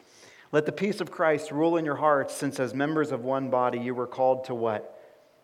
Let 0.52 0.66
the 0.66 0.74
peace 0.74 1.00
of 1.00 1.10
Christ 1.10 1.54
rule 1.54 1.78
in 1.78 1.86
your 1.86 1.96
hearts, 1.96 2.36
since 2.36 2.60
as 2.60 2.74
members 2.74 3.14
of 3.14 3.24
one 3.24 3.50
body 3.50 3.80
you 3.80 3.96
were 3.96 4.06
called 4.06 4.44
to 4.46 4.54
what? 4.54 5.00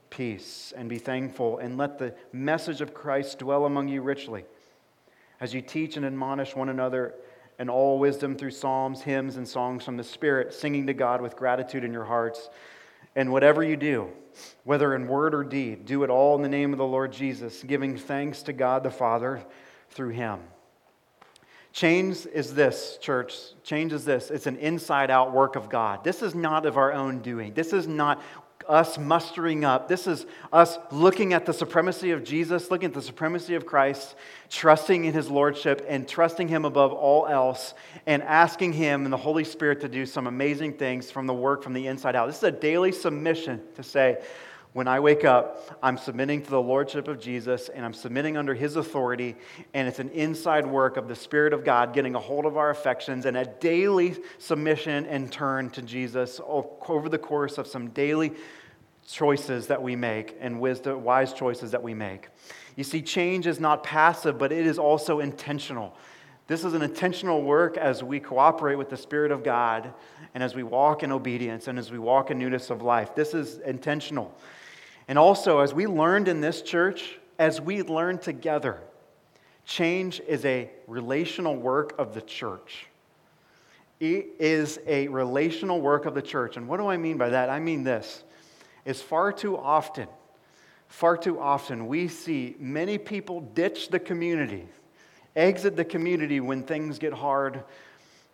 Peace. 0.10 0.74
And 0.76 0.90
be 0.90 0.98
thankful. 0.98 1.60
And 1.60 1.78
let 1.78 2.00
the 2.00 2.16
message 2.34 2.82
of 2.82 2.94
Christ 2.94 3.40
dwell 3.40 3.64
among 3.64 3.88
you 3.88 4.02
richly. 4.02 4.44
As 5.40 5.54
you 5.54 5.62
teach 5.62 5.96
and 5.96 6.06
admonish 6.06 6.54
one 6.54 6.68
another 6.68 7.14
in 7.60 7.70
all 7.70 8.00
wisdom 8.00 8.36
through 8.36 8.52
psalms, 8.52 9.02
hymns, 9.02 9.36
and 9.36 9.48
songs 9.48 9.84
from 9.84 9.98
the 9.98 10.04
Spirit, 10.04 10.54
singing 10.54 10.88
to 10.88 10.94
God 10.94 11.22
with 11.22 11.36
gratitude 11.36 11.84
in 11.84 11.94
your 11.94 12.06
hearts. 12.06 12.50
And 13.16 13.32
whatever 13.32 13.62
you 13.62 13.76
do, 13.76 14.10
whether 14.64 14.96
in 14.96 15.08
word 15.08 15.36
or 15.36 15.44
deed, 15.44 15.86
do 15.86 16.04
it 16.04 16.10
all 16.10 16.36
in 16.36 16.42
the 16.42 16.50
name 16.50 16.72
of 16.72 16.78
the 16.78 16.86
Lord 16.86 17.12
Jesus, 17.12 17.62
giving 17.64 17.98
thanks 17.98 18.44
to 18.44 18.54
God 18.54 18.84
the 18.84 18.90
Father 18.90 19.44
through 19.90 20.10
him. 20.10 20.40
Change 21.72 22.26
is 22.34 22.54
this, 22.54 22.98
church. 23.00 23.36
Change 23.64 23.94
is 23.94 24.06
this. 24.06 24.32
It's 24.32 24.48
an 24.48 24.56
inside 24.58 25.12
out 25.12 25.34
work 25.34 25.56
of 25.56 25.70
God. 25.70 26.04
This 26.04 26.24
is 26.24 26.34
not 26.34 26.66
of 26.66 26.78
our 26.78 26.94
own 26.94 27.20
doing. 27.20 27.54
This 27.54 27.74
is 27.74 27.88
not 27.88 28.22
us 28.70 28.98
mustering 28.98 29.66
up. 29.66 29.88
This 29.88 30.08
is 30.08 30.26
us 30.54 30.78
looking 30.92 31.34
at 31.34 31.46
the 31.46 31.54
supremacy 31.54 32.12
of 32.12 32.24
Jesus, 32.24 32.72
looking 32.72 32.88
at 32.88 32.94
the 32.94 33.02
supremacy 33.02 33.56
of 33.56 33.66
Christ, 33.66 34.16
trusting 34.50 35.06
in 35.06 35.14
his 35.14 35.30
lordship, 35.30 35.86
and 35.90 36.08
trusting 36.08 36.48
him 36.48 36.64
above 36.64 36.94
all 36.94 37.28
else, 37.28 37.74
and 38.06 38.22
asking 38.24 38.74
him 38.74 39.04
and 39.04 39.12
the 39.12 39.18
Holy 39.18 39.44
Spirit 39.44 39.82
to 39.82 39.90
do 39.90 40.06
some 40.06 40.28
amazing 40.28 40.74
things 40.74 41.10
from 41.12 41.28
the 41.28 41.34
work 41.34 41.64
from 41.64 41.74
the 41.74 41.88
inside 41.88 42.16
out. 42.16 42.28
This 42.28 42.38
is 42.38 42.44
a 42.44 42.52
daily 42.52 42.92
submission 42.92 43.62
to 43.76 43.84
say, 43.84 44.20
when 44.74 44.88
I 44.88 45.00
wake 45.00 45.26
up, 45.26 45.80
I'm 45.82 45.98
submitting 45.98 46.44
to 46.44 46.50
the 46.52 46.62
Lordship 46.62 47.08
of 47.08 47.20
Jesus 47.20 47.70
and 47.70 47.84
I'm 47.84 47.94
submitting 47.94 48.38
under 48.38 48.54
His 48.54 48.76
authority. 48.76 49.36
And 49.74 49.88
it's 49.88 49.98
an 49.98 50.10
inside 50.10 50.68
work 50.68 50.96
of 50.96 51.08
the 51.08 51.16
Spirit 51.16 51.54
of 51.54 51.66
God 51.66 51.92
getting 51.92 52.14
a 52.14 52.20
hold 52.20 52.46
of 52.46 52.56
our 52.56 52.70
affections 52.70 53.26
and 53.26 53.36
a 53.36 53.46
daily 53.46 54.16
submission 54.38 55.08
and 55.08 55.32
turn 55.32 55.72
to 55.72 55.82
Jesus 55.82 56.40
over 56.46 57.10
the 57.10 57.18
course 57.18 57.58
of 57.58 57.66
some 57.66 57.90
daily 57.90 58.34
choices 59.12 59.68
that 59.68 59.82
we 59.82 59.96
make 59.96 60.38
and 60.40 60.60
wisdom, 60.60 61.04
wise 61.04 61.34
choices 61.34 61.72
that 61.72 61.82
we 61.82 61.94
make. 61.94 62.28
You 62.76 62.84
see, 62.84 63.02
change 63.02 63.48
is 63.48 63.60
not 63.60 63.84
passive, 63.84 64.38
but 64.38 64.52
it 64.52 64.68
is 64.68 64.78
also 64.78 65.20
intentional. 65.20 65.96
This 66.48 66.64
is 66.64 66.74
an 66.74 66.82
intentional 66.82 67.42
work 67.42 67.78
as 67.78 68.04
we 68.04 68.20
cooperate 68.20 68.76
with 68.76 68.90
the 68.90 68.98
Spirit 68.98 69.32
of 69.32 69.44
God 69.44 69.94
and 70.34 70.44
as 70.44 70.56
we 70.56 70.64
walk 70.64 71.04
in 71.04 71.12
obedience 71.12 71.68
and 71.68 71.78
as 71.78 71.92
we 71.92 72.00
walk 72.00 72.32
in 72.32 72.40
newness 72.40 72.70
of 72.70 72.82
life. 72.82 73.16
This 73.16 73.34
is 73.34 73.60
intentional. 73.60 74.34
And 75.08 75.18
also, 75.18 75.60
as 75.60 75.74
we 75.74 75.88
learned 75.88 76.28
in 76.28 76.42
this 76.42 76.62
church, 76.62 77.20
as 77.38 77.60
we 77.60 77.82
learn 77.82 78.20
together, 78.20 78.80
change 79.66 80.22
is 80.28 80.46
a 80.46 80.70
relational 80.88 81.56
work 81.56 81.94
of 81.98 82.14
the 82.14 82.22
church. 82.22 82.86
It 84.00 84.28
is 84.40 84.80
a 84.88 85.08
relational 85.08 85.82
work 85.82 86.06
of 86.06 86.14
the 86.14 86.22
church. 86.22 86.58
And 86.58 86.68
what 86.68 86.78
do 86.78 86.88
I 86.88 86.98
mean 86.98 87.18
by 87.18 87.30
that? 87.30 87.50
I 87.50 87.60
mean 87.60 87.84
this 87.84 88.24
is 88.86 89.02
far 89.02 89.32
too 89.32 89.58
often, 89.58 90.08
far 90.88 91.18
too 91.18 91.40
often, 91.40 91.88
we 91.88 92.08
see 92.08 92.56
many 92.60 92.98
people 92.98 93.42
ditch 93.42 93.90
the 93.90 94.00
community, 94.00 94.68
exit 95.36 95.76
the 95.76 95.86
community 95.86 96.40
when 96.40 96.64
things 96.64 97.00
get 97.00 97.14
hard, 97.14 97.64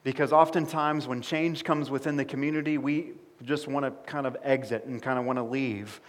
because 0.03 0.31
oftentimes 0.31 1.07
when 1.07 1.21
change 1.21 1.63
comes 1.63 1.89
within 1.89 2.15
the 2.15 2.25
community, 2.25 2.77
we 2.77 3.13
just 3.43 3.67
want 3.67 3.85
to 3.85 3.91
kind 4.09 4.25
of 4.25 4.37
exit 4.43 4.85
and 4.85 5.01
kind 5.01 5.19
of 5.19 5.25
want 5.25 5.37
to 5.37 5.43
leave 5.43 5.99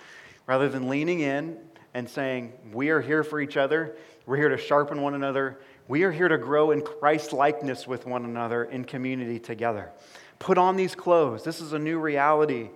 rather 0.46 0.68
than 0.68 0.88
leaning 0.88 1.20
in 1.20 1.58
and 1.94 2.08
saying, 2.08 2.52
We 2.72 2.90
are 2.90 3.00
here 3.00 3.24
for 3.24 3.40
each 3.40 3.56
other, 3.56 3.96
we're 4.26 4.36
here 4.36 4.50
to 4.50 4.58
sharpen 4.58 5.00
one 5.00 5.14
another, 5.14 5.58
we 5.88 6.02
are 6.02 6.12
here 6.12 6.28
to 6.28 6.38
grow 6.38 6.72
in 6.72 6.82
Christ 6.82 7.32
likeness 7.32 7.86
with 7.86 8.06
one 8.06 8.24
another 8.24 8.64
in 8.64 8.84
community 8.84 9.38
together. 9.38 9.90
Put 10.38 10.58
on 10.58 10.76
these 10.76 10.94
clothes. 10.94 11.44
This 11.44 11.60
is 11.60 11.72
a 11.72 11.78
new 11.78 11.98
reality. 11.98 12.70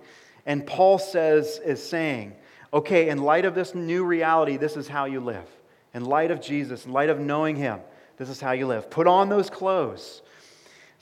And 0.45 0.65
Paul 0.65 0.99
says, 0.99 1.59
is 1.63 1.81
saying, 1.81 2.35
okay, 2.73 3.09
in 3.09 3.19
light 3.19 3.45
of 3.45 3.55
this 3.55 3.75
new 3.75 4.03
reality, 4.03 4.57
this 4.57 4.77
is 4.77 4.87
how 4.87 5.05
you 5.05 5.19
live. 5.19 5.47
In 5.93 6.05
light 6.05 6.31
of 6.31 6.41
Jesus, 6.41 6.85
in 6.85 6.93
light 6.93 7.09
of 7.09 7.19
knowing 7.19 7.55
him, 7.55 7.79
this 8.17 8.29
is 8.29 8.39
how 8.39 8.51
you 8.51 8.67
live. 8.67 8.89
Put 8.89 9.07
on 9.07 9.29
those 9.29 9.49
clothes. 9.49 10.21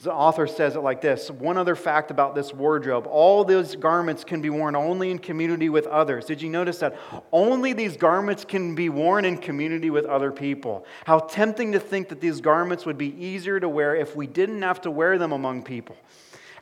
The 0.02 0.12
author 0.12 0.46
says 0.46 0.76
it 0.76 0.80
like 0.80 1.02
this 1.02 1.30
One 1.30 1.58
other 1.58 1.76
fact 1.76 2.10
about 2.10 2.34
this 2.34 2.54
wardrobe 2.54 3.06
all 3.06 3.44
those 3.44 3.76
garments 3.76 4.24
can 4.24 4.40
be 4.40 4.48
worn 4.48 4.74
only 4.74 5.10
in 5.10 5.18
community 5.18 5.68
with 5.68 5.86
others. 5.86 6.24
Did 6.24 6.40
you 6.40 6.48
notice 6.48 6.78
that? 6.78 6.96
Only 7.30 7.74
these 7.74 7.98
garments 7.98 8.46
can 8.46 8.74
be 8.74 8.88
worn 8.88 9.26
in 9.26 9.36
community 9.36 9.90
with 9.90 10.06
other 10.06 10.32
people. 10.32 10.86
How 11.04 11.18
tempting 11.18 11.72
to 11.72 11.80
think 11.80 12.08
that 12.08 12.20
these 12.20 12.40
garments 12.40 12.86
would 12.86 12.96
be 12.96 13.14
easier 13.22 13.60
to 13.60 13.68
wear 13.68 13.94
if 13.94 14.16
we 14.16 14.26
didn't 14.26 14.62
have 14.62 14.80
to 14.82 14.90
wear 14.90 15.18
them 15.18 15.32
among 15.32 15.64
people. 15.64 15.96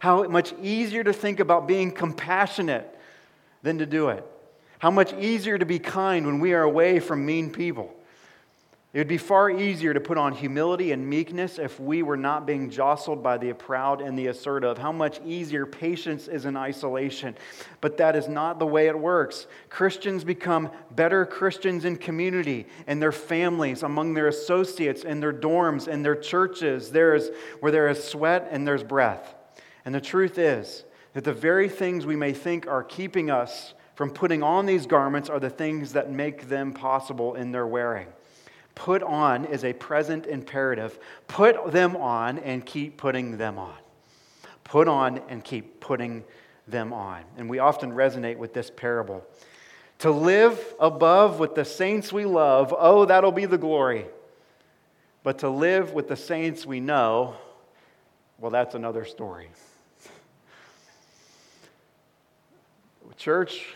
How 0.00 0.24
much 0.24 0.52
easier 0.62 1.02
to 1.04 1.12
think 1.12 1.40
about 1.40 1.66
being 1.66 1.90
compassionate 1.90 2.94
than 3.62 3.78
to 3.78 3.86
do 3.86 4.08
it. 4.08 4.24
How 4.78 4.90
much 4.90 5.12
easier 5.14 5.58
to 5.58 5.66
be 5.66 5.78
kind 5.78 6.26
when 6.26 6.40
we 6.40 6.52
are 6.52 6.62
away 6.62 7.00
from 7.00 7.26
mean 7.26 7.50
people. 7.50 7.94
It 8.94 8.98
would 8.98 9.08
be 9.08 9.18
far 9.18 9.50
easier 9.50 9.92
to 9.92 10.00
put 10.00 10.16
on 10.16 10.32
humility 10.32 10.92
and 10.92 11.06
meekness 11.06 11.58
if 11.58 11.78
we 11.78 12.02
were 12.02 12.16
not 12.16 12.46
being 12.46 12.70
jostled 12.70 13.22
by 13.22 13.36
the 13.36 13.52
proud 13.52 14.00
and 14.00 14.18
the 14.18 14.28
assertive. 14.28 14.78
How 14.78 14.92
much 14.92 15.20
easier 15.26 15.66
patience 15.66 16.26
is 16.26 16.46
in 16.46 16.56
isolation. 16.56 17.36
But 17.82 17.98
that 17.98 18.16
is 18.16 18.28
not 18.28 18.58
the 18.58 18.66
way 18.66 18.86
it 18.86 18.98
works. 18.98 19.46
Christians 19.68 20.24
become 20.24 20.70
better 20.92 21.26
Christians 21.26 21.84
in 21.84 21.96
community, 21.96 22.66
in 22.86 22.98
their 22.98 23.12
families, 23.12 23.82
among 23.82 24.14
their 24.14 24.28
associates, 24.28 25.04
in 25.04 25.20
their 25.20 25.34
dorms, 25.34 25.86
in 25.86 26.02
their 26.02 26.16
churches. 26.16 26.90
There 26.90 27.14
is, 27.14 27.30
where 27.60 27.70
there 27.70 27.88
is 27.88 28.02
sweat 28.02 28.48
and 28.50 28.66
there's 28.66 28.84
breath. 28.84 29.34
And 29.88 29.94
the 29.94 30.02
truth 30.02 30.36
is 30.36 30.84
that 31.14 31.24
the 31.24 31.32
very 31.32 31.66
things 31.66 32.04
we 32.04 32.14
may 32.14 32.34
think 32.34 32.66
are 32.66 32.84
keeping 32.84 33.30
us 33.30 33.72
from 33.94 34.10
putting 34.10 34.42
on 34.42 34.66
these 34.66 34.84
garments 34.84 35.30
are 35.30 35.40
the 35.40 35.48
things 35.48 35.94
that 35.94 36.10
make 36.10 36.50
them 36.50 36.74
possible 36.74 37.36
in 37.36 37.52
their 37.52 37.66
wearing. 37.66 38.08
Put 38.74 39.02
on 39.02 39.46
is 39.46 39.64
a 39.64 39.72
present 39.72 40.26
imperative. 40.26 40.98
Put 41.26 41.72
them 41.72 41.96
on 41.96 42.38
and 42.40 42.66
keep 42.66 42.98
putting 42.98 43.38
them 43.38 43.58
on. 43.58 43.78
Put 44.62 44.88
on 44.88 45.22
and 45.30 45.42
keep 45.42 45.80
putting 45.80 46.22
them 46.66 46.92
on. 46.92 47.24
And 47.38 47.48
we 47.48 47.58
often 47.58 47.92
resonate 47.92 48.36
with 48.36 48.52
this 48.52 48.70
parable. 48.70 49.24
To 50.00 50.10
live 50.10 50.74
above 50.78 51.38
with 51.38 51.54
the 51.54 51.64
saints 51.64 52.12
we 52.12 52.26
love, 52.26 52.74
oh, 52.76 53.06
that'll 53.06 53.32
be 53.32 53.46
the 53.46 53.56
glory. 53.56 54.04
But 55.22 55.38
to 55.38 55.48
live 55.48 55.94
with 55.94 56.08
the 56.08 56.16
saints 56.16 56.66
we 56.66 56.78
know, 56.78 57.36
well, 58.38 58.50
that's 58.50 58.74
another 58.74 59.06
story. 59.06 59.48
Church, 63.18 63.74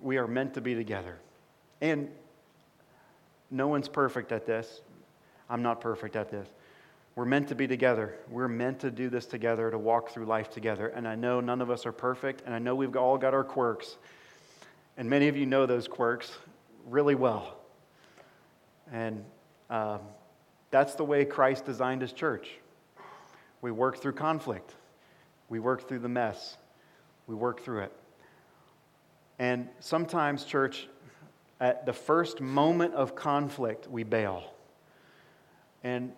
we 0.00 0.16
are 0.16 0.26
meant 0.26 0.54
to 0.54 0.62
be 0.62 0.74
together. 0.74 1.18
And 1.82 2.08
no 3.50 3.68
one's 3.68 3.86
perfect 3.86 4.32
at 4.32 4.46
this. 4.46 4.80
I'm 5.50 5.62
not 5.62 5.82
perfect 5.82 6.16
at 6.16 6.30
this. 6.30 6.48
We're 7.16 7.26
meant 7.26 7.48
to 7.48 7.54
be 7.54 7.68
together. 7.68 8.16
We're 8.30 8.48
meant 8.48 8.80
to 8.80 8.90
do 8.90 9.10
this 9.10 9.26
together, 9.26 9.70
to 9.70 9.76
walk 9.76 10.08
through 10.08 10.24
life 10.24 10.50
together. 10.50 10.88
And 10.88 11.06
I 11.06 11.14
know 11.14 11.40
none 11.40 11.60
of 11.60 11.70
us 11.70 11.84
are 11.84 11.92
perfect, 11.92 12.42
and 12.46 12.54
I 12.54 12.58
know 12.58 12.74
we've 12.74 12.96
all 12.96 13.18
got 13.18 13.34
our 13.34 13.44
quirks. 13.44 13.98
And 14.96 15.08
many 15.08 15.28
of 15.28 15.36
you 15.36 15.44
know 15.44 15.66
those 15.66 15.86
quirks 15.86 16.32
really 16.86 17.14
well. 17.14 17.58
And 18.90 19.22
um, 19.68 20.00
that's 20.70 20.94
the 20.94 21.04
way 21.04 21.26
Christ 21.26 21.66
designed 21.66 22.00
his 22.00 22.12
church. 22.12 22.48
We 23.60 23.70
work 23.70 23.98
through 23.98 24.12
conflict, 24.12 24.74
we 25.50 25.60
work 25.60 25.86
through 25.86 26.00
the 26.00 26.08
mess, 26.08 26.56
we 27.26 27.34
work 27.34 27.60
through 27.60 27.80
it. 27.80 27.92
And 29.38 29.68
sometimes, 29.80 30.44
church, 30.44 30.88
at 31.60 31.86
the 31.86 31.92
first 31.92 32.40
moment 32.40 32.94
of 32.94 33.14
conflict, 33.14 33.88
we 33.88 34.04
bail. 34.04 34.44
And 35.82 36.12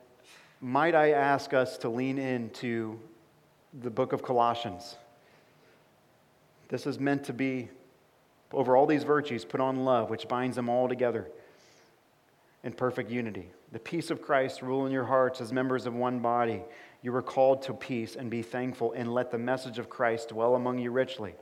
might 0.61 0.95
I 0.95 1.11
ask 1.11 1.55
us 1.55 1.79
to 1.79 1.89
lean 1.89 2.19
into 2.19 2.99
the 3.83 3.91
book 3.91 4.13
of 4.13 4.23
Colossians? 4.23 4.97
This 6.69 6.87
is 6.87 6.99
meant 6.99 7.25
to 7.25 7.33
be, 7.33 7.69
over 8.53 8.77
all 8.77 8.87
these 8.87 9.05
virtues, 9.05 9.45
put 9.45 9.61
on 9.61 9.85
love, 9.85 10.11
which 10.11 10.29
binds 10.29 10.57
them 10.57 10.69
all 10.69 10.89
together. 10.89 11.27
in 12.67 12.73
perfect 12.73 13.11
unity. 13.11 13.49
The 13.71 13.79
peace 13.79 14.11
of 14.11 14.21
Christ 14.21 14.61
rule 14.61 14.87
in 14.87 14.93
your 14.93 15.05
hearts 15.05 15.41
as 15.41 15.53
members 15.53 15.87
of 15.87 15.95
one 15.95 16.19
body. 16.19 16.63
You 17.01 17.15
are 17.15 17.23
called 17.23 17.63
to 17.63 17.73
peace 17.73 18.17
and 18.17 18.29
be 18.29 18.43
thankful, 18.43 18.93
and 18.93 19.15
let 19.15 19.31
the 19.31 19.39
message 19.39 19.79
of 19.79 19.89
Christ 19.89 20.31
dwell 20.31 20.57
among 20.57 20.79
you 20.79 20.91
richly. 20.91 21.35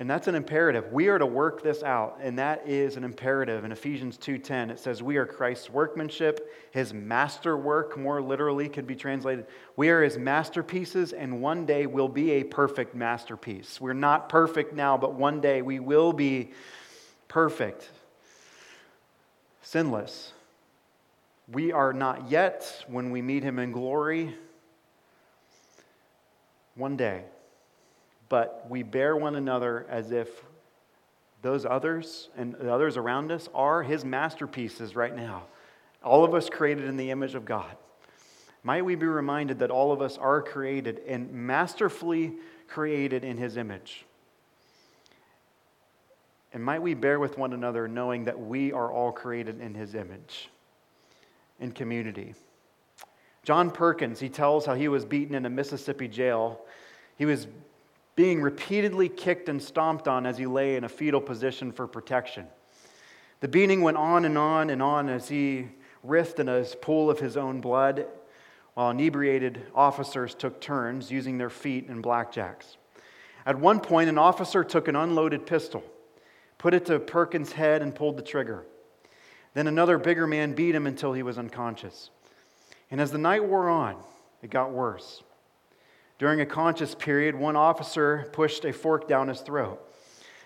And 0.00 0.08
that's 0.08 0.28
an 0.28 0.36
imperative. 0.36 0.92
We 0.92 1.08
are 1.08 1.18
to 1.18 1.26
work 1.26 1.60
this 1.60 1.82
out, 1.82 2.18
and 2.22 2.38
that 2.38 2.68
is 2.68 2.96
an 2.96 3.02
imperative. 3.02 3.64
In 3.64 3.72
Ephesians 3.72 4.16
2:10, 4.16 4.70
it 4.70 4.78
says, 4.78 5.02
"We 5.02 5.16
are 5.16 5.26
Christ's 5.26 5.70
workmanship, 5.70 6.54
his 6.70 6.94
masterwork, 6.94 7.96
more 7.96 8.22
literally 8.22 8.68
could 8.68 8.86
be 8.86 8.94
translated. 8.94 9.48
We 9.74 9.90
are 9.90 10.00
his 10.02 10.16
masterpieces, 10.16 11.12
and 11.12 11.42
one 11.42 11.66
day 11.66 11.86
we'll 11.86 12.08
be 12.08 12.30
a 12.30 12.44
perfect 12.44 12.94
masterpiece. 12.94 13.80
We're 13.80 13.92
not 13.92 14.28
perfect 14.28 14.72
now, 14.72 14.96
but 14.96 15.14
one 15.14 15.40
day 15.40 15.62
we 15.62 15.80
will 15.80 16.12
be 16.12 16.52
perfect, 17.26 17.90
sinless. 19.62 20.32
We 21.48 21.72
are 21.72 21.92
not 21.92 22.30
yet 22.30 22.84
when 22.86 23.10
we 23.10 23.20
meet 23.20 23.42
him 23.42 23.58
in 23.58 23.72
glory. 23.72 24.36
One 26.76 26.96
day 26.96 27.24
but 28.28 28.66
we 28.68 28.82
bear 28.82 29.16
one 29.16 29.34
another 29.34 29.86
as 29.88 30.10
if 30.10 30.28
those 31.42 31.64
others 31.64 32.28
and 32.36 32.54
the 32.54 32.72
others 32.72 32.96
around 32.96 33.30
us 33.30 33.48
are 33.54 33.82
his 33.82 34.04
masterpieces 34.04 34.96
right 34.96 35.14
now. 35.14 35.44
All 36.02 36.24
of 36.24 36.34
us 36.34 36.48
created 36.48 36.84
in 36.84 36.96
the 36.96 37.10
image 37.10 37.34
of 37.34 37.44
God. 37.44 37.76
Might 38.62 38.84
we 38.84 38.96
be 38.96 39.06
reminded 39.06 39.60
that 39.60 39.70
all 39.70 39.92
of 39.92 40.02
us 40.02 40.18
are 40.18 40.42
created 40.42 41.00
and 41.06 41.32
masterfully 41.32 42.34
created 42.66 43.24
in 43.24 43.36
his 43.36 43.56
image? 43.56 44.04
And 46.52 46.64
might 46.64 46.82
we 46.82 46.94
bear 46.94 47.20
with 47.20 47.38
one 47.38 47.52
another 47.52 47.86
knowing 47.88 48.24
that 48.24 48.38
we 48.38 48.72
are 48.72 48.90
all 48.90 49.12
created 49.12 49.60
in 49.60 49.74
his 49.74 49.94
image 49.94 50.48
in 51.60 51.72
community? 51.72 52.34
John 53.44 53.70
Perkins, 53.70 54.18
he 54.20 54.28
tells 54.28 54.66
how 54.66 54.74
he 54.74 54.88
was 54.88 55.04
beaten 55.04 55.34
in 55.34 55.46
a 55.46 55.50
Mississippi 55.50 56.08
jail. 56.08 56.60
He 57.16 57.24
was 57.24 57.46
being 58.18 58.42
repeatedly 58.42 59.08
kicked 59.08 59.48
and 59.48 59.62
stomped 59.62 60.08
on 60.08 60.26
as 60.26 60.36
he 60.36 60.44
lay 60.44 60.74
in 60.74 60.82
a 60.82 60.88
fetal 60.88 61.20
position 61.20 61.70
for 61.70 61.86
protection. 61.86 62.44
The 63.38 63.46
beating 63.46 63.80
went 63.80 63.96
on 63.96 64.24
and 64.24 64.36
on 64.36 64.70
and 64.70 64.82
on 64.82 65.08
as 65.08 65.28
he 65.28 65.68
writhed 66.02 66.40
in 66.40 66.48
a 66.48 66.64
pool 66.82 67.10
of 67.10 67.20
his 67.20 67.36
own 67.36 67.60
blood, 67.60 68.06
while 68.74 68.90
inebriated 68.90 69.62
officers 69.72 70.34
took 70.34 70.60
turns 70.60 71.12
using 71.12 71.38
their 71.38 71.48
feet 71.48 71.88
and 71.88 72.02
blackjacks. 72.02 72.76
At 73.46 73.56
one 73.56 73.78
point, 73.78 74.08
an 74.08 74.18
officer 74.18 74.64
took 74.64 74.88
an 74.88 74.96
unloaded 74.96 75.46
pistol, 75.46 75.84
put 76.58 76.74
it 76.74 76.86
to 76.86 76.98
Perkins' 76.98 77.52
head, 77.52 77.82
and 77.82 77.94
pulled 77.94 78.16
the 78.16 78.22
trigger. 78.22 78.66
Then 79.54 79.68
another 79.68 79.96
bigger 79.96 80.26
man 80.26 80.54
beat 80.54 80.74
him 80.74 80.88
until 80.88 81.12
he 81.12 81.22
was 81.22 81.38
unconscious. 81.38 82.10
And 82.90 83.00
as 83.00 83.12
the 83.12 83.18
night 83.18 83.44
wore 83.44 83.68
on, 83.68 83.94
it 84.42 84.50
got 84.50 84.72
worse. 84.72 85.22
During 86.18 86.40
a 86.40 86.46
conscious 86.46 86.94
period, 86.94 87.34
one 87.36 87.56
officer 87.56 88.28
pushed 88.32 88.64
a 88.64 88.72
fork 88.72 89.06
down 89.06 89.28
his 89.28 89.40
throat. 89.40 89.80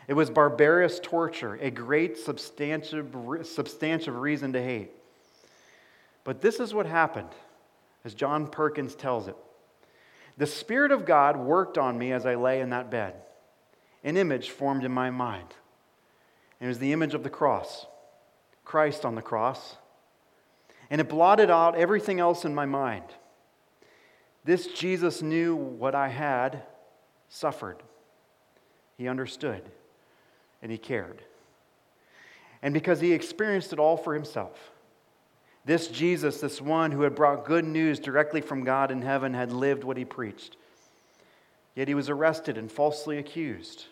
It 0.06 0.14
was 0.14 0.30
barbarous 0.30 1.00
torture, 1.00 1.54
a 1.60 1.70
great 1.70 2.18
substantive, 2.18 3.14
substantive 3.44 4.16
reason 4.16 4.52
to 4.52 4.62
hate. 4.62 4.90
But 6.24 6.40
this 6.40 6.60
is 6.60 6.74
what 6.74 6.86
happened, 6.86 7.30
as 8.04 8.14
John 8.14 8.46
Perkins 8.46 8.94
tells 8.94 9.28
it. 9.28 9.36
The 10.36 10.46
Spirit 10.46 10.92
of 10.92 11.06
God 11.06 11.36
worked 11.36 11.78
on 11.78 11.98
me 11.98 12.12
as 12.12 12.26
I 12.26 12.34
lay 12.34 12.60
in 12.60 12.70
that 12.70 12.90
bed. 12.90 13.14
An 14.04 14.16
image 14.16 14.50
formed 14.50 14.84
in 14.84 14.92
my 14.92 15.10
mind. 15.10 15.48
It 16.60 16.66
was 16.66 16.78
the 16.78 16.92
image 16.92 17.14
of 17.14 17.22
the 17.22 17.30
cross, 17.30 17.86
Christ 18.64 19.04
on 19.04 19.14
the 19.14 19.22
cross. 19.22 19.76
And 20.90 21.00
it 21.00 21.08
blotted 21.08 21.50
out 21.50 21.76
everything 21.76 22.20
else 22.20 22.44
in 22.44 22.54
my 22.54 22.66
mind. 22.66 23.04
This 24.44 24.66
Jesus 24.66 25.22
knew 25.22 25.54
what 25.54 25.94
I 25.94 26.08
had 26.08 26.62
suffered. 27.28 27.82
He 28.98 29.08
understood 29.08 29.62
and 30.62 30.70
he 30.70 30.78
cared. 30.78 31.22
And 32.62 32.72
because 32.72 33.00
he 33.00 33.12
experienced 33.12 33.72
it 33.72 33.78
all 33.78 33.96
for 33.96 34.14
himself, 34.14 34.70
this 35.64 35.88
Jesus, 35.88 36.40
this 36.40 36.60
one 36.60 36.90
who 36.90 37.02
had 37.02 37.14
brought 37.14 37.44
good 37.44 37.64
news 37.64 38.00
directly 38.00 38.40
from 38.40 38.64
God 38.64 38.90
in 38.90 39.02
heaven, 39.02 39.34
had 39.34 39.52
lived 39.52 39.84
what 39.84 39.96
he 39.96 40.04
preached. 40.04 40.56
Yet 41.74 41.88
he 41.88 41.94
was 41.94 42.08
arrested 42.08 42.58
and 42.58 42.70
falsely 42.70 43.18
accused. 43.18 43.86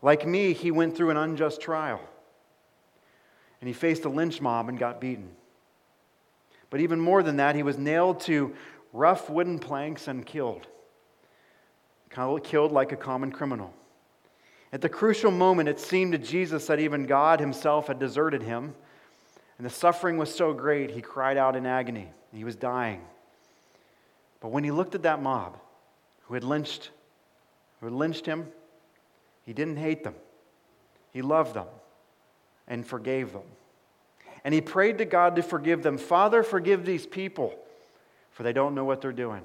Like 0.00 0.26
me, 0.26 0.52
he 0.52 0.70
went 0.70 0.96
through 0.96 1.10
an 1.10 1.16
unjust 1.16 1.60
trial. 1.60 2.00
And 3.60 3.68
he 3.68 3.74
faced 3.74 4.04
a 4.04 4.08
lynch 4.08 4.40
mob 4.40 4.68
and 4.68 4.78
got 4.78 5.00
beaten. 5.00 5.30
But 6.70 6.80
even 6.80 7.00
more 7.00 7.22
than 7.22 7.36
that, 7.36 7.56
he 7.56 7.62
was 7.62 7.78
nailed 7.78 8.20
to 8.20 8.54
rough 8.92 9.28
wooden 9.30 9.58
planks 9.58 10.08
and 10.08 10.24
killed. 10.24 10.66
Killed 12.42 12.72
like 12.72 12.90
a 12.90 12.96
common 12.96 13.30
criminal. 13.30 13.72
At 14.72 14.80
the 14.80 14.88
crucial 14.88 15.30
moment, 15.30 15.68
it 15.68 15.78
seemed 15.78 16.12
to 16.12 16.18
Jesus 16.18 16.66
that 16.66 16.80
even 16.80 17.06
God 17.06 17.38
himself 17.38 17.86
had 17.86 17.98
deserted 17.98 18.42
him, 18.42 18.74
and 19.56 19.64
the 19.64 19.70
suffering 19.70 20.16
was 20.18 20.34
so 20.34 20.52
great, 20.52 20.90
he 20.90 21.00
cried 21.00 21.36
out 21.36 21.54
in 21.54 21.64
agony. 21.64 22.08
He 22.32 22.44
was 22.44 22.56
dying. 22.56 23.00
But 24.40 24.48
when 24.48 24.64
he 24.64 24.70
looked 24.70 24.94
at 24.94 25.02
that 25.02 25.22
mob 25.22 25.58
who 26.22 26.34
had 26.34 26.44
lynched, 26.44 26.90
who 27.80 27.86
had 27.86 27.94
lynched 27.94 28.26
him, 28.26 28.48
he 29.46 29.52
didn't 29.52 29.76
hate 29.76 30.04
them. 30.04 30.14
He 31.12 31.22
loved 31.22 31.54
them 31.54 31.66
and 32.66 32.86
forgave 32.86 33.32
them. 33.32 33.42
And 34.44 34.52
he 34.52 34.60
prayed 34.60 34.98
to 34.98 35.04
God 35.04 35.36
to 35.36 35.42
forgive 35.42 35.82
them. 35.82 35.98
Father, 35.98 36.42
forgive 36.42 36.84
these 36.84 37.06
people 37.06 37.54
for 38.38 38.44
they 38.44 38.52
don't 38.52 38.76
know 38.76 38.84
what 38.84 39.00
they're 39.00 39.10
doing. 39.10 39.42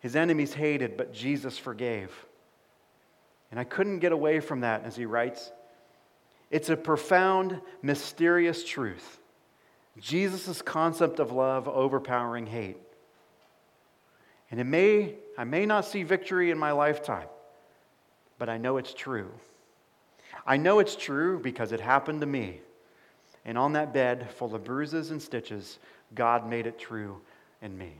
His 0.00 0.14
enemies 0.14 0.52
hated, 0.52 0.98
but 0.98 1.14
Jesus 1.14 1.56
forgave. 1.56 2.12
And 3.50 3.58
I 3.58 3.64
couldn't 3.64 4.00
get 4.00 4.12
away 4.12 4.40
from 4.40 4.60
that, 4.60 4.84
as 4.84 4.96
he 4.96 5.06
writes. 5.06 5.50
It's 6.50 6.68
a 6.68 6.76
profound, 6.76 7.58
mysterious 7.80 8.64
truth. 8.64 9.18
Jesus' 9.98 10.60
concept 10.60 11.20
of 11.20 11.32
love 11.32 11.68
overpowering 11.68 12.46
hate. 12.46 12.76
And 14.50 14.60
it 14.60 14.64
may, 14.64 15.14
I 15.38 15.44
may 15.44 15.64
not 15.64 15.86
see 15.86 16.02
victory 16.02 16.50
in 16.50 16.58
my 16.58 16.72
lifetime, 16.72 17.28
but 18.36 18.50
I 18.50 18.58
know 18.58 18.76
it's 18.76 18.92
true. 18.92 19.30
I 20.46 20.58
know 20.58 20.80
it's 20.80 20.96
true 20.96 21.38
because 21.38 21.72
it 21.72 21.80
happened 21.80 22.20
to 22.20 22.26
me. 22.26 22.60
And 23.46 23.56
on 23.56 23.72
that 23.72 23.94
bed, 23.94 24.30
full 24.32 24.54
of 24.54 24.64
bruises 24.64 25.12
and 25.12 25.22
stitches, 25.22 25.78
God 26.14 26.46
made 26.46 26.66
it 26.66 26.78
true 26.78 27.22
and 27.62 27.78
me. 27.78 27.92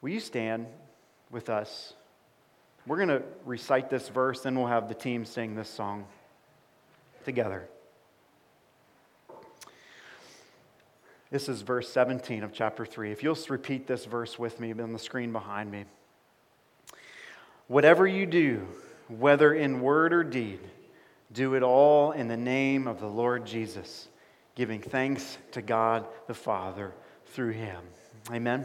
Will 0.00 0.10
you 0.10 0.20
stand 0.20 0.66
with 1.30 1.48
us? 1.48 1.94
We're 2.86 2.96
going 2.96 3.08
to 3.08 3.22
recite 3.44 3.88
this 3.88 4.08
verse, 4.08 4.42
then 4.42 4.56
we'll 4.56 4.66
have 4.66 4.88
the 4.88 4.94
team 4.94 5.24
sing 5.24 5.54
this 5.54 5.70
song 5.70 6.06
together. 7.24 7.66
This 11.30 11.48
is 11.48 11.62
verse 11.62 11.88
17 11.88 12.44
of 12.44 12.52
chapter 12.52 12.84
3. 12.84 13.10
If 13.10 13.22
you'll 13.22 13.38
repeat 13.48 13.86
this 13.86 14.04
verse 14.04 14.38
with 14.38 14.60
me 14.60 14.72
on 14.72 14.92
the 14.92 14.98
screen 14.98 15.32
behind 15.32 15.70
me. 15.70 15.84
Whatever 17.66 18.06
you 18.06 18.26
do, 18.26 18.68
whether 19.08 19.54
in 19.54 19.80
word 19.80 20.12
or 20.12 20.22
deed, 20.22 20.60
do 21.32 21.54
it 21.54 21.62
all 21.62 22.12
in 22.12 22.28
the 22.28 22.36
name 22.36 22.86
of 22.86 23.00
the 23.00 23.06
Lord 23.06 23.46
Jesus, 23.46 24.08
giving 24.54 24.80
thanks 24.80 25.38
to 25.52 25.62
God 25.62 26.06
the 26.26 26.34
Father 26.34 26.92
through 27.34 27.50
him. 27.50 27.82
Amen. 28.30 28.64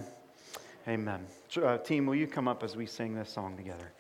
Amen. 0.88 1.26
Uh, 1.60 1.80
team, 1.80 2.06
will 2.06 2.14
you 2.14 2.28
come 2.28 2.48
up 2.48 2.64
as 2.64 2.76
we 2.76 2.86
sing 2.86 3.16
this 3.16 3.30
song 3.30 3.58
together? 3.58 3.92